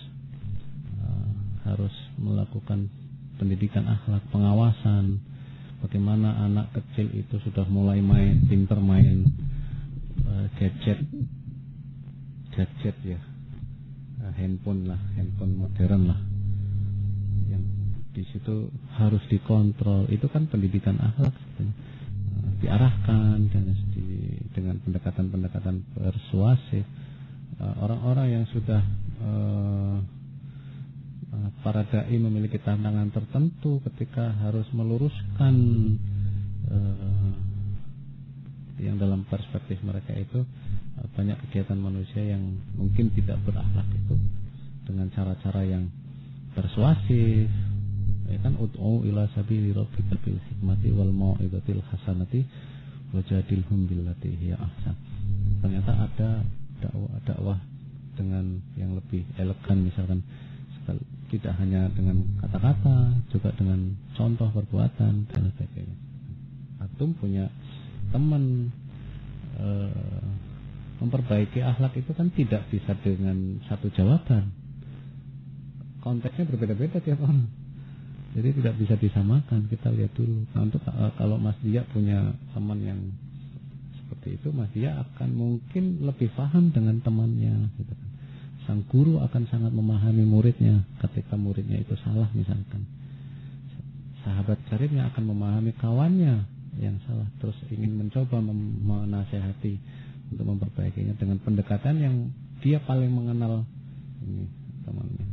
harus 1.61 1.93
melakukan 2.17 2.89
pendidikan 3.37 3.85
akhlak 3.85 4.25
pengawasan. 4.33 5.21
Bagaimana 5.85 6.45
anak 6.45 6.73
kecil 6.73 7.09
itu 7.13 7.37
sudah 7.45 7.69
mulai 7.69 8.01
main 8.01 8.41
pinter 8.49 8.81
main 8.81 9.29
gadget 10.57 11.05
gadget 12.53 12.97
ya. 13.03 13.19
Uh, 14.21 14.33
handphone 14.37 14.85
lah 14.85 14.99
handphone 15.17 15.57
modern 15.57 16.01
lah. 16.11 16.19
Yang 17.49 17.63
di 18.11 18.23
situ 18.31 18.55
harus 18.95 19.23
dikontrol. 19.31 20.07
Itu 20.11 20.27
kan 20.29 20.47
pendidikan 20.51 20.99
akhlak 20.99 21.33
uh, 21.33 21.71
diarahkan 22.61 23.49
dan 23.49 23.63
di, 23.95 24.37
dengan 24.53 24.77
pendekatan-pendekatan 24.83 25.95
persuasif. 25.95 26.85
Orang-orang 27.61 28.27
uh, 28.29 28.33
yang 28.41 28.45
sudah 28.49 28.81
uh, 29.21 29.97
para 31.61 31.85
dai 31.87 32.17
memiliki 32.17 32.57
tantangan 32.59 33.13
tertentu 33.13 33.79
ketika 33.85 34.33
harus 34.43 34.65
meluruskan 34.73 35.55
uh, 36.67 37.31
yang 38.81 38.97
dalam 38.97 39.23
perspektif 39.29 39.77
mereka 39.85 40.11
itu 40.17 40.41
banyak 41.17 41.37
kegiatan 41.47 41.77
manusia 41.77 42.21
yang 42.21 42.41
mungkin 42.77 43.09
tidak 43.17 43.41
berakhlak 43.45 43.87
itu 43.93 44.15
dengan 44.85 45.07
cara-cara 45.13 45.61
yang 45.65 45.89
persuasif 46.53 47.47
ya 48.31 48.39
kan 48.39 48.55
ud'u 48.55 49.03
ila 49.07 49.27
sabili 49.35 49.75
rabbika 49.75 50.15
bil 50.23 50.39
hikmati 50.39 50.89
wal 50.95 51.11
mau'izatil 51.11 51.83
hasanati 51.91 52.47
wajadilhum 53.11 53.87
billati 53.87 54.31
hiya 54.39 54.55
ahsan 54.55 54.95
ternyata 55.59 55.91
ada 56.07 56.29
dakwah 56.79 57.17
dakwah 57.27 57.59
dengan 58.15 58.59
yang 58.75 58.95
lebih 58.95 59.23
elegan 59.39 59.83
misalkan 59.83 60.23
tidak 61.31 61.55
hanya 61.63 61.87
dengan 61.95 62.27
kata-kata, 62.43 63.15
juga 63.31 63.55
dengan 63.55 63.95
contoh 64.19 64.51
perbuatan 64.51 65.31
dan 65.31 65.43
sebagainya. 65.55 65.97
Atum 66.83 67.15
punya 67.15 67.47
teman 68.11 68.67
e, 69.55 69.67
memperbaiki 71.01 71.59
akhlak 71.65 71.97
itu 71.97 72.11
kan 72.13 72.29
tidak 72.31 72.69
bisa 72.69 72.93
dengan 73.01 73.57
satu 73.65 73.89
jawaban. 73.91 74.53
Konteksnya 76.01 76.45
berbeda-beda 76.45 77.01
tiap 77.01 77.21
orang. 77.25 77.49
Jadi 78.37 78.61
tidak 78.61 78.75
bisa 78.79 78.95
disamakan. 78.95 79.67
Kita 79.67 79.91
lihat 79.91 80.13
dulu. 80.15 80.47
Nah, 80.55 80.61
untuk 80.63 80.81
e, 80.85 81.05
kalau 81.19 81.35
Mas 81.41 81.57
Dia 81.65 81.83
punya 81.89 82.31
teman 82.55 82.79
yang 82.79 83.01
seperti 83.99 84.39
itu, 84.39 84.53
Mas 84.55 84.71
Dia 84.71 84.97
akan 84.97 85.29
mungkin 85.35 86.05
lebih 86.05 86.31
paham 86.33 86.71
dengan 86.71 87.01
temannya. 87.03 87.69
Gitu 87.75 87.91
kan 87.91 88.11
sang 88.65 88.85
guru 88.87 89.17
akan 89.21 89.43
sangat 89.49 89.73
memahami 89.73 90.21
muridnya 90.25 90.85
ketika 91.01 91.33
muridnya 91.33 91.81
itu 91.81 91.97
salah 92.05 92.29
misalkan 92.37 92.85
sahabat 94.21 94.61
karibnya 94.69 95.09
akan 95.09 95.33
memahami 95.33 95.73
kawannya 95.81 96.45
yang 96.77 96.95
salah 97.09 97.25
terus 97.41 97.57
ingin 97.73 97.97
mencoba 97.97 98.37
menasehati 98.39 99.81
untuk 100.31 100.45
memperbaikinya 100.47 101.13
dengan 101.19 101.37
pendekatan 101.43 101.95
yang 101.99 102.15
dia 102.63 102.79
paling 102.83 103.11
mengenal 103.11 103.67
ini 104.23 104.47
temannya 104.87 105.31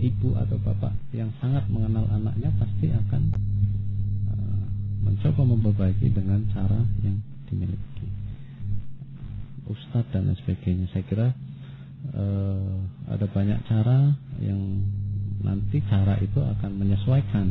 ibu 0.00 0.32
atau 0.40 0.56
bapak 0.64 0.96
yang 1.12 1.28
sangat 1.38 1.68
mengenal 1.68 2.08
anaknya 2.08 2.48
pasti 2.56 2.88
akan 2.88 3.22
uh, 4.32 4.64
mencoba 5.04 5.42
memperbaiki 5.44 6.08
dengan 6.08 6.40
cara 6.56 6.80
yang 7.04 7.20
dimiliki. 7.46 8.08
Ustadz 9.68 10.10
dan 10.10 10.32
sebagainya. 10.34 10.88
Saya 10.90 11.04
kira 11.06 11.28
uh, 12.16 12.74
ada 13.12 13.26
banyak 13.28 13.60
cara 13.68 14.16
yang 14.40 14.82
nanti 15.44 15.84
cara 15.86 16.16
itu 16.18 16.40
akan 16.40 16.70
menyesuaikan 16.80 17.46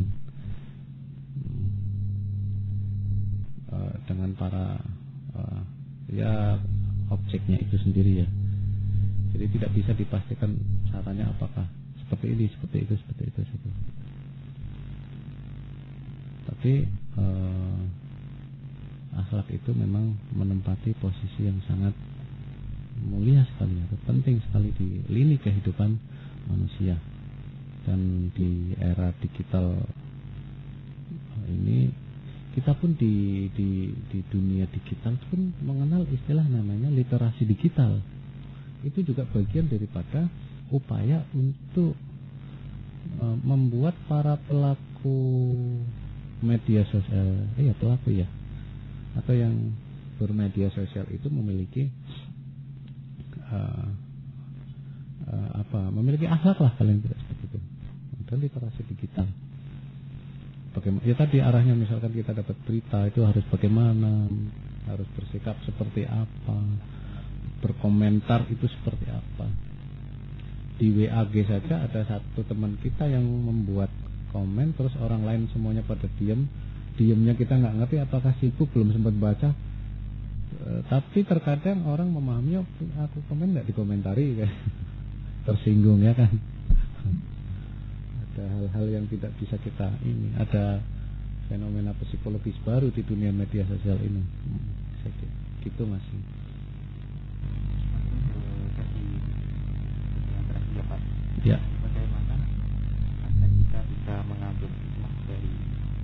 uh, 3.70 3.94
dengan 4.10 4.34
para 4.34 4.82
ya 6.10 6.58
objeknya 7.10 7.58
itu 7.58 7.76
sendiri 7.82 8.26
ya. 8.26 8.28
Jadi 9.30 9.46
tidak 9.58 9.70
bisa 9.74 9.92
dipastikan 9.94 10.58
caranya 10.90 11.30
apakah 11.30 11.66
seperti 12.02 12.26
ini, 12.34 12.46
seperti 12.50 12.76
itu, 12.82 12.94
seperti 12.98 13.22
itu, 13.30 13.40
seperti 13.46 13.68
itu. 13.70 13.82
Tapi 16.50 16.72
uh, 17.14 17.80
akhlak 19.22 19.48
itu 19.54 19.70
memang 19.70 20.18
menempati 20.34 20.98
posisi 20.98 21.46
yang 21.46 21.62
sangat 21.70 21.94
mulia 23.00 23.46
sekali 23.54 23.80
atau 23.86 23.98
penting 24.04 24.42
sekali 24.50 24.74
di 24.76 25.00
lini 25.08 25.40
kehidupan 25.40 25.96
manusia 26.50 27.00
dan 27.88 28.28
di 28.36 28.76
era 28.76 29.14
digital 29.24 29.72
ini 31.48 32.09
kita 32.50 32.74
pun 32.74 32.98
di 32.98 33.46
di 33.54 33.94
di 34.10 34.18
dunia 34.26 34.66
digital 34.74 35.14
pun 35.30 35.54
mengenal 35.62 36.02
istilah 36.10 36.42
namanya 36.50 36.90
literasi 36.90 37.46
digital. 37.46 38.02
Itu 38.82 39.06
juga 39.06 39.22
bagian 39.30 39.70
daripada 39.70 40.26
upaya 40.74 41.22
untuk 41.30 41.94
uh, 43.22 43.36
membuat 43.46 43.94
para 44.10 44.34
pelaku 44.50 45.18
media 46.40 46.82
sosial 46.88 47.52
iya 47.60 47.76
pelaku 47.76 48.16
ya 48.16 48.26
atau 49.20 49.34
yang 49.36 49.76
bermedia 50.16 50.72
sosial 50.72 51.04
itu 51.12 51.28
memiliki 51.28 51.90
uh, 53.46 53.88
uh, 55.28 55.50
apa 55.54 55.90
memiliki 55.94 56.26
akhlak 56.26 56.58
lah 56.58 56.72
paling 56.74 56.98
tidak 56.98 57.18
seperti 57.22 57.44
itu. 57.46 57.58
Dan 58.26 58.38
literasi 58.42 58.82
digital 58.90 59.26
bagaimana? 60.74 61.02
Ya 61.06 61.14
tadi 61.18 61.38
arahnya 61.42 61.74
misalkan 61.74 62.12
kita 62.14 62.34
dapat 62.34 62.56
berita 62.66 63.06
itu 63.06 63.20
harus 63.22 63.44
bagaimana? 63.50 64.26
Harus 64.86 65.08
bersikap 65.14 65.58
seperti 65.66 66.06
apa? 66.06 66.58
Berkomentar 67.60 68.48
itu 68.48 68.66
seperti 68.66 69.06
apa? 69.10 69.46
Di 70.80 70.88
WAG 70.96 71.34
saja 71.44 71.84
ada 71.84 72.00
satu 72.08 72.40
teman 72.48 72.80
kita 72.80 73.04
yang 73.04 73.22
membuat 73.22 73.92
komen 74.32 74.72
terus 74.78 74.94
orang 75.02 75.26
lain 75.26 75.50
semuanya 75.52 75.82
pada 75.84 76.06
diam 76.16 76.46
diamnya 76.94 77.34
kita 77.34 77.58
nggak 77.58 77.74
ngerti 77.82 77.96
apakah 78.00 78.32
sibuk 78.40 78.70
belum 78.72 78.94
sempat 78.96 79.14
baca. 79.20 79.50
Eh, 80.50 80.80
tapi 80.88 81.22
terkadang 81.22 81.86
orang 81.86 82.10
memahami 82.10 82.60
oh, 82.60 82.66
aku 83.00 83.20
komen 83.28 83.54
nggak 83.54 83.68
dikomentari. 83.68 84.40
Kan 84.40 84.50
tersinggung 85.48 86.04
ya 86.04 86.12
kan 86.12 86.59
ada 88.30 88.46
hal-hal 88.46 88.86
yang 88.86 89.04
tidak 89.10 89.34
bisa 89.42 89.58
kita 89.58 89.90
ini 90.06 90.30
ada 90.38 90.78
fenomena 91.50 91.90
psikologis 91.98 92.54
baru 92.62 92.94
di 92.94 93.02
dunia 93.02 93.34
media 93.34 93.66
sosial 93.66 93.98
ini 93.98 94.22
hmm, 94.22 95.66
gitu 95.66 95.82
masih 95.84 96.20
Ya. 101.40 101.56
Bagaimana 101.56 102.36
agar 103.24 103.48
kita 103.48 103.80
bisa 103.88 104.14
mengambil 104.28 104.68
hikmah 104.68 105.14
dari 105.24 105.52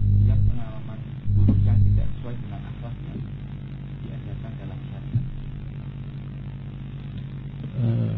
setiap 0.01 0.41
pengalaman 0.49 0.99
buruk 1.37 1.61
yang 1.61 1.77
tidak 1.85 2.09
sesuai 2.17 2.41
dengan 2.41 2.61
akhlak 2.73 2.97
yang 3.05 3.21
diajarkan 4.01 4.53
dalam 4.57 4.79
syariat. 4.89 5.25
Eh, 7.77 8.17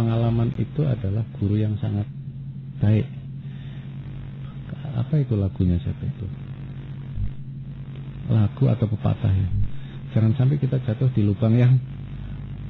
pengalaman 0.00 0.56
itu 0.56 0.80
adalah 0.80 1.28
guru 1.36 1.60
yang 1.60 1.76
sangat 1.76 2.08
baik. 2.80 3.04
Apa 4.96 5.20
itu 5.20 5.36
lagunya 5.36 5.76
siapa 5.76 6.08
itu? 6.08 6.24
Lagu 8.32 8.64
atau 8.72 8.88
pepatah 8.88 9.28
ya. 9.28 9.48
Jangan 10.16 10.32
sampai 10.40 10.56
kita 10.56 10.80
jatuh 10.80 11.12
di 11.12 11.20
lubang 11.20 11.52
yang 11.52 11.76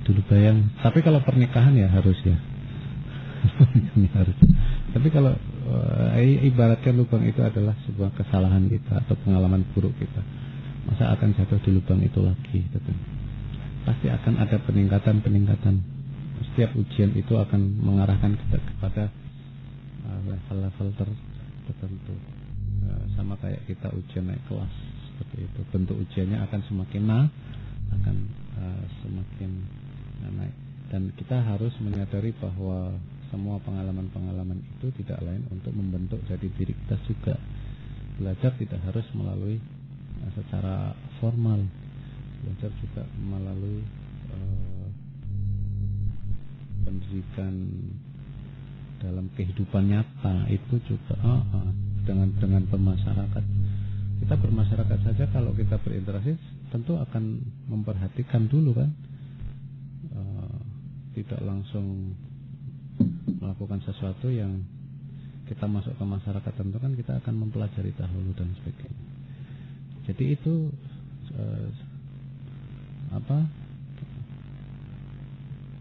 dulu 0.03 0.27
bayang. 0.27 0.75
Tapi 0.83 1.07
kalau 1.07 1.23
pernikahan 1.23 1.79
ya 1.79 1.87
harus 1.87 2.19
ya. 2.27 2.35
harus. 4.19 4.37
Tapi 4.91 5.09
kalau 5.15 5.31
eh, 6.19 6.43
ibaratkan 6.51 6.99
lubang 6.99 7.23
itu 7.23 7.39
adalah 7.47 7.79
sebuah 7.87 8.11
kesalahan 8.19 8.67
kita 8.67 9.07
atau 9.07 9.15
pengalaman 9.23 9.63
buruk 9.71 9.95
kita, 10.03 10.21
masa 10.91 11.15
akan 11.15 11.39
jatuh 11.39 11.63
di 11.63 11.71
lubang 11.79 12.03
itu 12.03 12.19
lagi? 12.19 12.59
Gitu. 12.67 12.91
Pasti 13.87 14.11
akan 14.11 14.35
ada 14.43 14.59
peningkatan-peningkatan. 14.67 16.00
Setiap 16.51 16.75
ujian 16.75 17.15
itu 17.15 17.35
akan 17.39 17.61
mengarahkan 17.81 18.35
kita 18.35 18.59
kepada 18.59 19.05
eh, 20.07 20.21
level-level 20.27 20.89
tertentu. 21.71 22.15
Eh, 22.81 23.05
sama 23.15 23.39
kayak 23.39 23.65
kita 23.71 23.93
ujian 23.95 24.27
naik 24.27 24.43
kelas 24.51 24.75
seperti 25.21 25.45
itu. 25.45 25.61
Bentuk 25.69 25.97
ujiannya 26.01 26.39
akan 26.49 26.61
semakin 26.65 27.03
nah, 27.05 27.29
akan 28.01 28.17
uh, 28.57 28.85
semakin 29.05 29.53
naik. 30.33 30.57
Dan 30.89 31.13
kita 31.15 31.39
harus 31.45 31.77
menyadari 31.85 32.33
bahwa 32.41 32.97
semua 33.29 33.63
pengalaman-pengalaman 33.63 34.59
itu 34.59 34.91
tidak 35.05 35.23
lain 35.23 35.45
untuk 35.53 35.71
membentuk 35.77 36.19
jadi 36.25 36.49
diri 36.57 36.73
kita 36.73 36.97
juga. 37.05 37.37
Belajar 38.17 38.57
tidak 38.57 38.81
harus 38.89 39.05
melalui 39.13 39.61
uh, 40.25 40.31
secara 40.33 40.97
formal. 41.21 41.61
Belajar 42.41 42.73
juga 42.81 43.05
melalui 43.21 43.85
uh, 44.33 44.60
pendidikan 46.91 47.55
dalam 48.99 49.31
kehidupan 49.39 49.87
nyata 49.87 50.51
itu 50.51 50.83
juga 50.91 51.15
uh, 51.23 51.39
uh, 51.55 51.71
dengan 52.03 52.35
dengan 52.43 52.67
bermasyarakat 52.67 53.45
kita 54.21 54.35
bermasyarakat 54.37 54.99
saja 55.01 55.25
kalau 55.33 55.57
kita 55.57 55.81
berinteraksi 55.81 56.37
tentu 56.69 57.01
akan 57.01 57.41
memperhatikan 57.73 58.47
dulu 58.51 58.77
kan. 58.77 58.91
Uh, 60.13 60.59
tidak 61.17 61.41
langsung 61.43 62.15
melakukan 63.41 63.81
sesuatu 63.83 64.29
yang 64.29 64.61
kita 65.49 65.67
masuk 65.67 65.97
ke 65.97 66.05
masyarakat 66.05 66.53
tentu 66.55 66.77
kan 66.79 66.93
kita 66.95 67.19
akan 67.19 67.35
mempelajari 67.49 67.91
dahulu 67.97 68.31
dan 68.37 68.53
sebagainya. 68.61 69.05
Jadi 70.07 70.25
itu 70.37 70.69
uh, 71.35 71.69
apa 73.11 73.39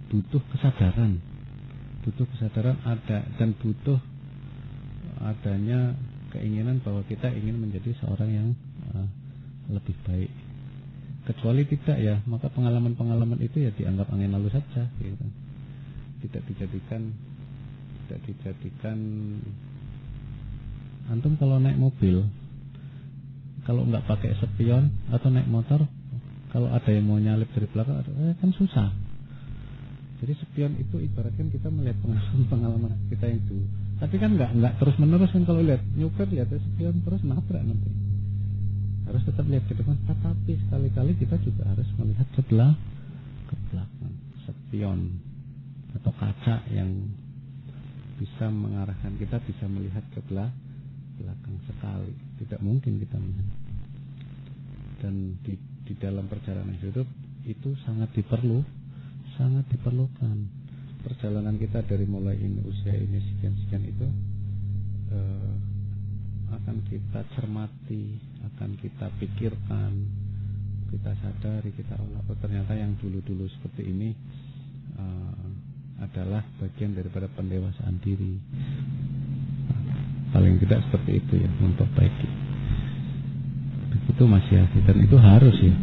butuh 0.10 0.41
kesadaran 0.53 1.22
butuh 2.03 2.26
kesadaran 2.36 2.78
ada 2.88 3.28
dan 3.38 3.53
butuh 3.60 3.99
adanya 5.20 5.93
keinginan 6.32 6.80
bahwa 6.80 7.03
kita 7.05 7.28
ingin 7.34 7.60
menjadi 7.60 7.91
seorang 7.99 8.30
yang 8.32 8.47
uh, 8.95 9.07
lebih 9.70 9.93
baik. 10.07 10.32
Kecuali 11.28 11.68
tidak 11.68 11.97
ya, 11.99 12.16
maka 12.26 12.49
pengalaman-pengalaman 12.49 13.38
itu 13.43 13.62
ya 13.62 13.72
dianggap 13.76 14.10
angin 14.10 14.34
lalu 14.34 14.49
saja, 14.49 14.89
gitu. 14.97 15.26
Tidak 16.26 16.41
dijadikan, 16.49 17.14
tidak 18.05 18.20
dijadikan. 18.26 18.97
Antum 21.10 21.38
kalau 21.38 21.62
naik 21.62 21.78
mobil, 21.78 22.26
kalau 23.66 23.86
nggak 23.86 24.10
pakai 24.10 24.34
spion 24.41 24.89
atau 25.14 25.30
naik 25.30 25.49
motor, 25.49 25.86
kalau 26.49 26.74
ada 26.74 26.89
yang 26.89 27.05
mau 27.05 27.22
nyalip 27.22 27.49
dari 27.53 27.68
belakang, 27.70 28.01
eh, 28.01 28.34
kan 28.41 28.49
susah. 28.55 29.09
Jadi 30.20 30.34
spion 30.36 30.74
itu 30.76 31.00
ibaratkan 31.00 31.48
kita 31.48 31.72
melihat 31.72 31.96
pengalaman-pengalaman 32.04 32.92
kita 33.12 33.26
yang 33.32 33.42
dulu 33.48 33.66
tapi 34.00 34.16
kan 34.16 34.32
nggak 34.40 34.52
nggak 34.56 34.74
terus 34.80 34.96
menerus 34.96 35.28
kan 35.36 35.44
kalau 35.44 35.60
lihat 35.60 35.84
nyuper 36.00 36.24
lihat 36.32 36.48
spion 36.56 37.04
terus 37.04 37.20
nabrak 37.28 37.60
nanti. 37.60 37.92
Harus 39.04 39.22
tetap 39.28 39.44
lihat 39.44 39.68
ke 39.68 39.76
depan. 39.76 40.00
Tetapi 40.08 40.52
sekali-kali 40.66 41.12
kita 41.20 41.36
juga 41.44 41.68
harus 41.68 41.88
melihat 42.00 42.28
ke 42.32 42.42
belakang, 42.48 42.80
ke 43.52 43.56
belakang. 43.70 44.14
Spion 44.48 45.00
atau 46.00 46.12
kaca 46.16 46.64
yang 46.72 47.12
bisa 48.16 48.48
mengarahkan 48.48 49.20
kita 49.20 49.36
bisa 49.44 49.68
melihat 49.68 50.06
ke 50.16 50.24
belakang 50.24 51.56
sekali. 51.68 52.16
Tidak 52.40 52.64
mungkin 52.64 53.04
kita 53.04 53.20
melihat. 53.20 53.58
Dan 55.04 55.36
di, 55.44 55.60
di 55.84 55.94
dalam 56.00 56.32
perjalanan 56.32 56.76
hidup 56.80 57.08
itu 57.44 57.76
sangat 57.84 58.16
diperlu, 58.16 58.64
sangat 59.40 59.64
diperlukan 59.72 60.52
perjalanan 61.00 61.56
kita 61.56 61.80
dari 61.88 62.04
mulai 62.04 62.36
ini 62.36 62.60
usia 62.68 62.92
ini 62.92 63.24
sekian 63.24 63.56
sekian 63.64 63.84
itu 63.88 64.08
uh, 65.16 65.56
akan 66.60 66.84
kita 66.92 67.24
cermati, 67.38 68.20
akan 68.42 68.76
kita 68.82 69.08
pikirkan, 69.22 69.94
kita 70.92 71.12
sadari, 71.24 71.72
kita 71.72 71.96
olah 71.96 72.26
oh 72.26 72.38
ternyata 72.42 72.76
yang 72.76 72.98
dulu-dulu 73.00 73.48
seperti 73.48 73.88
ini 73.88 74.12
uh, 75.00 75.48
adalah 76.04 76.44
bagian 76.60 76.92
daripada 76.92 77.32
pendewasaan 77.32 77.96
diri. 78.04 78.36
paling 80.30 80.62
tidak 80.62 80.86
seperti 80.86 81.26
itu 81.26 81.34
ya 81.42 81.50
memperbaiki. 81.58 82.30
Begitu 83.90 84.24
Mas 84.30 84.46
Yafi 84.52 84.80
dan 84.86 84.98
itu 85.02 85.18
harus 85.18 85.58
ya. 85.58 85.74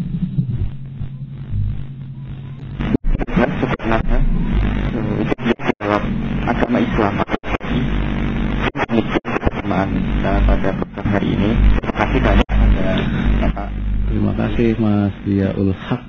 Kasih 14.66 14.82
Mas 14.82 15.14
Diaul 15.22 15.70
Haq 15.70 16.02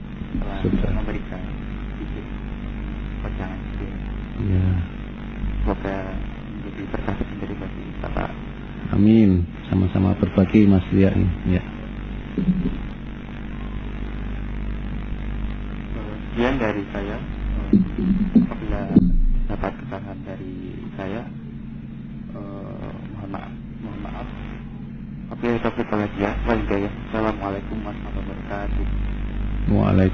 sudah 0.65 0.89
memberikan 0.97 1.37
Ya. 4.37 4.69
Semoga 5.61 5.97
menjadi 6.57 6.81
berkah 6.89 7.15
menjadi 7.21 7.53
bagi 7.53 7.85
Bapak. 8.01 8.29
Amin. 8.97 9.45
Sama-sama 9.69 10.17
berbagi 10.17 10.65
Mas 10.65 10.85
Dia 10.89 11.13
Ya. 11.45 11.61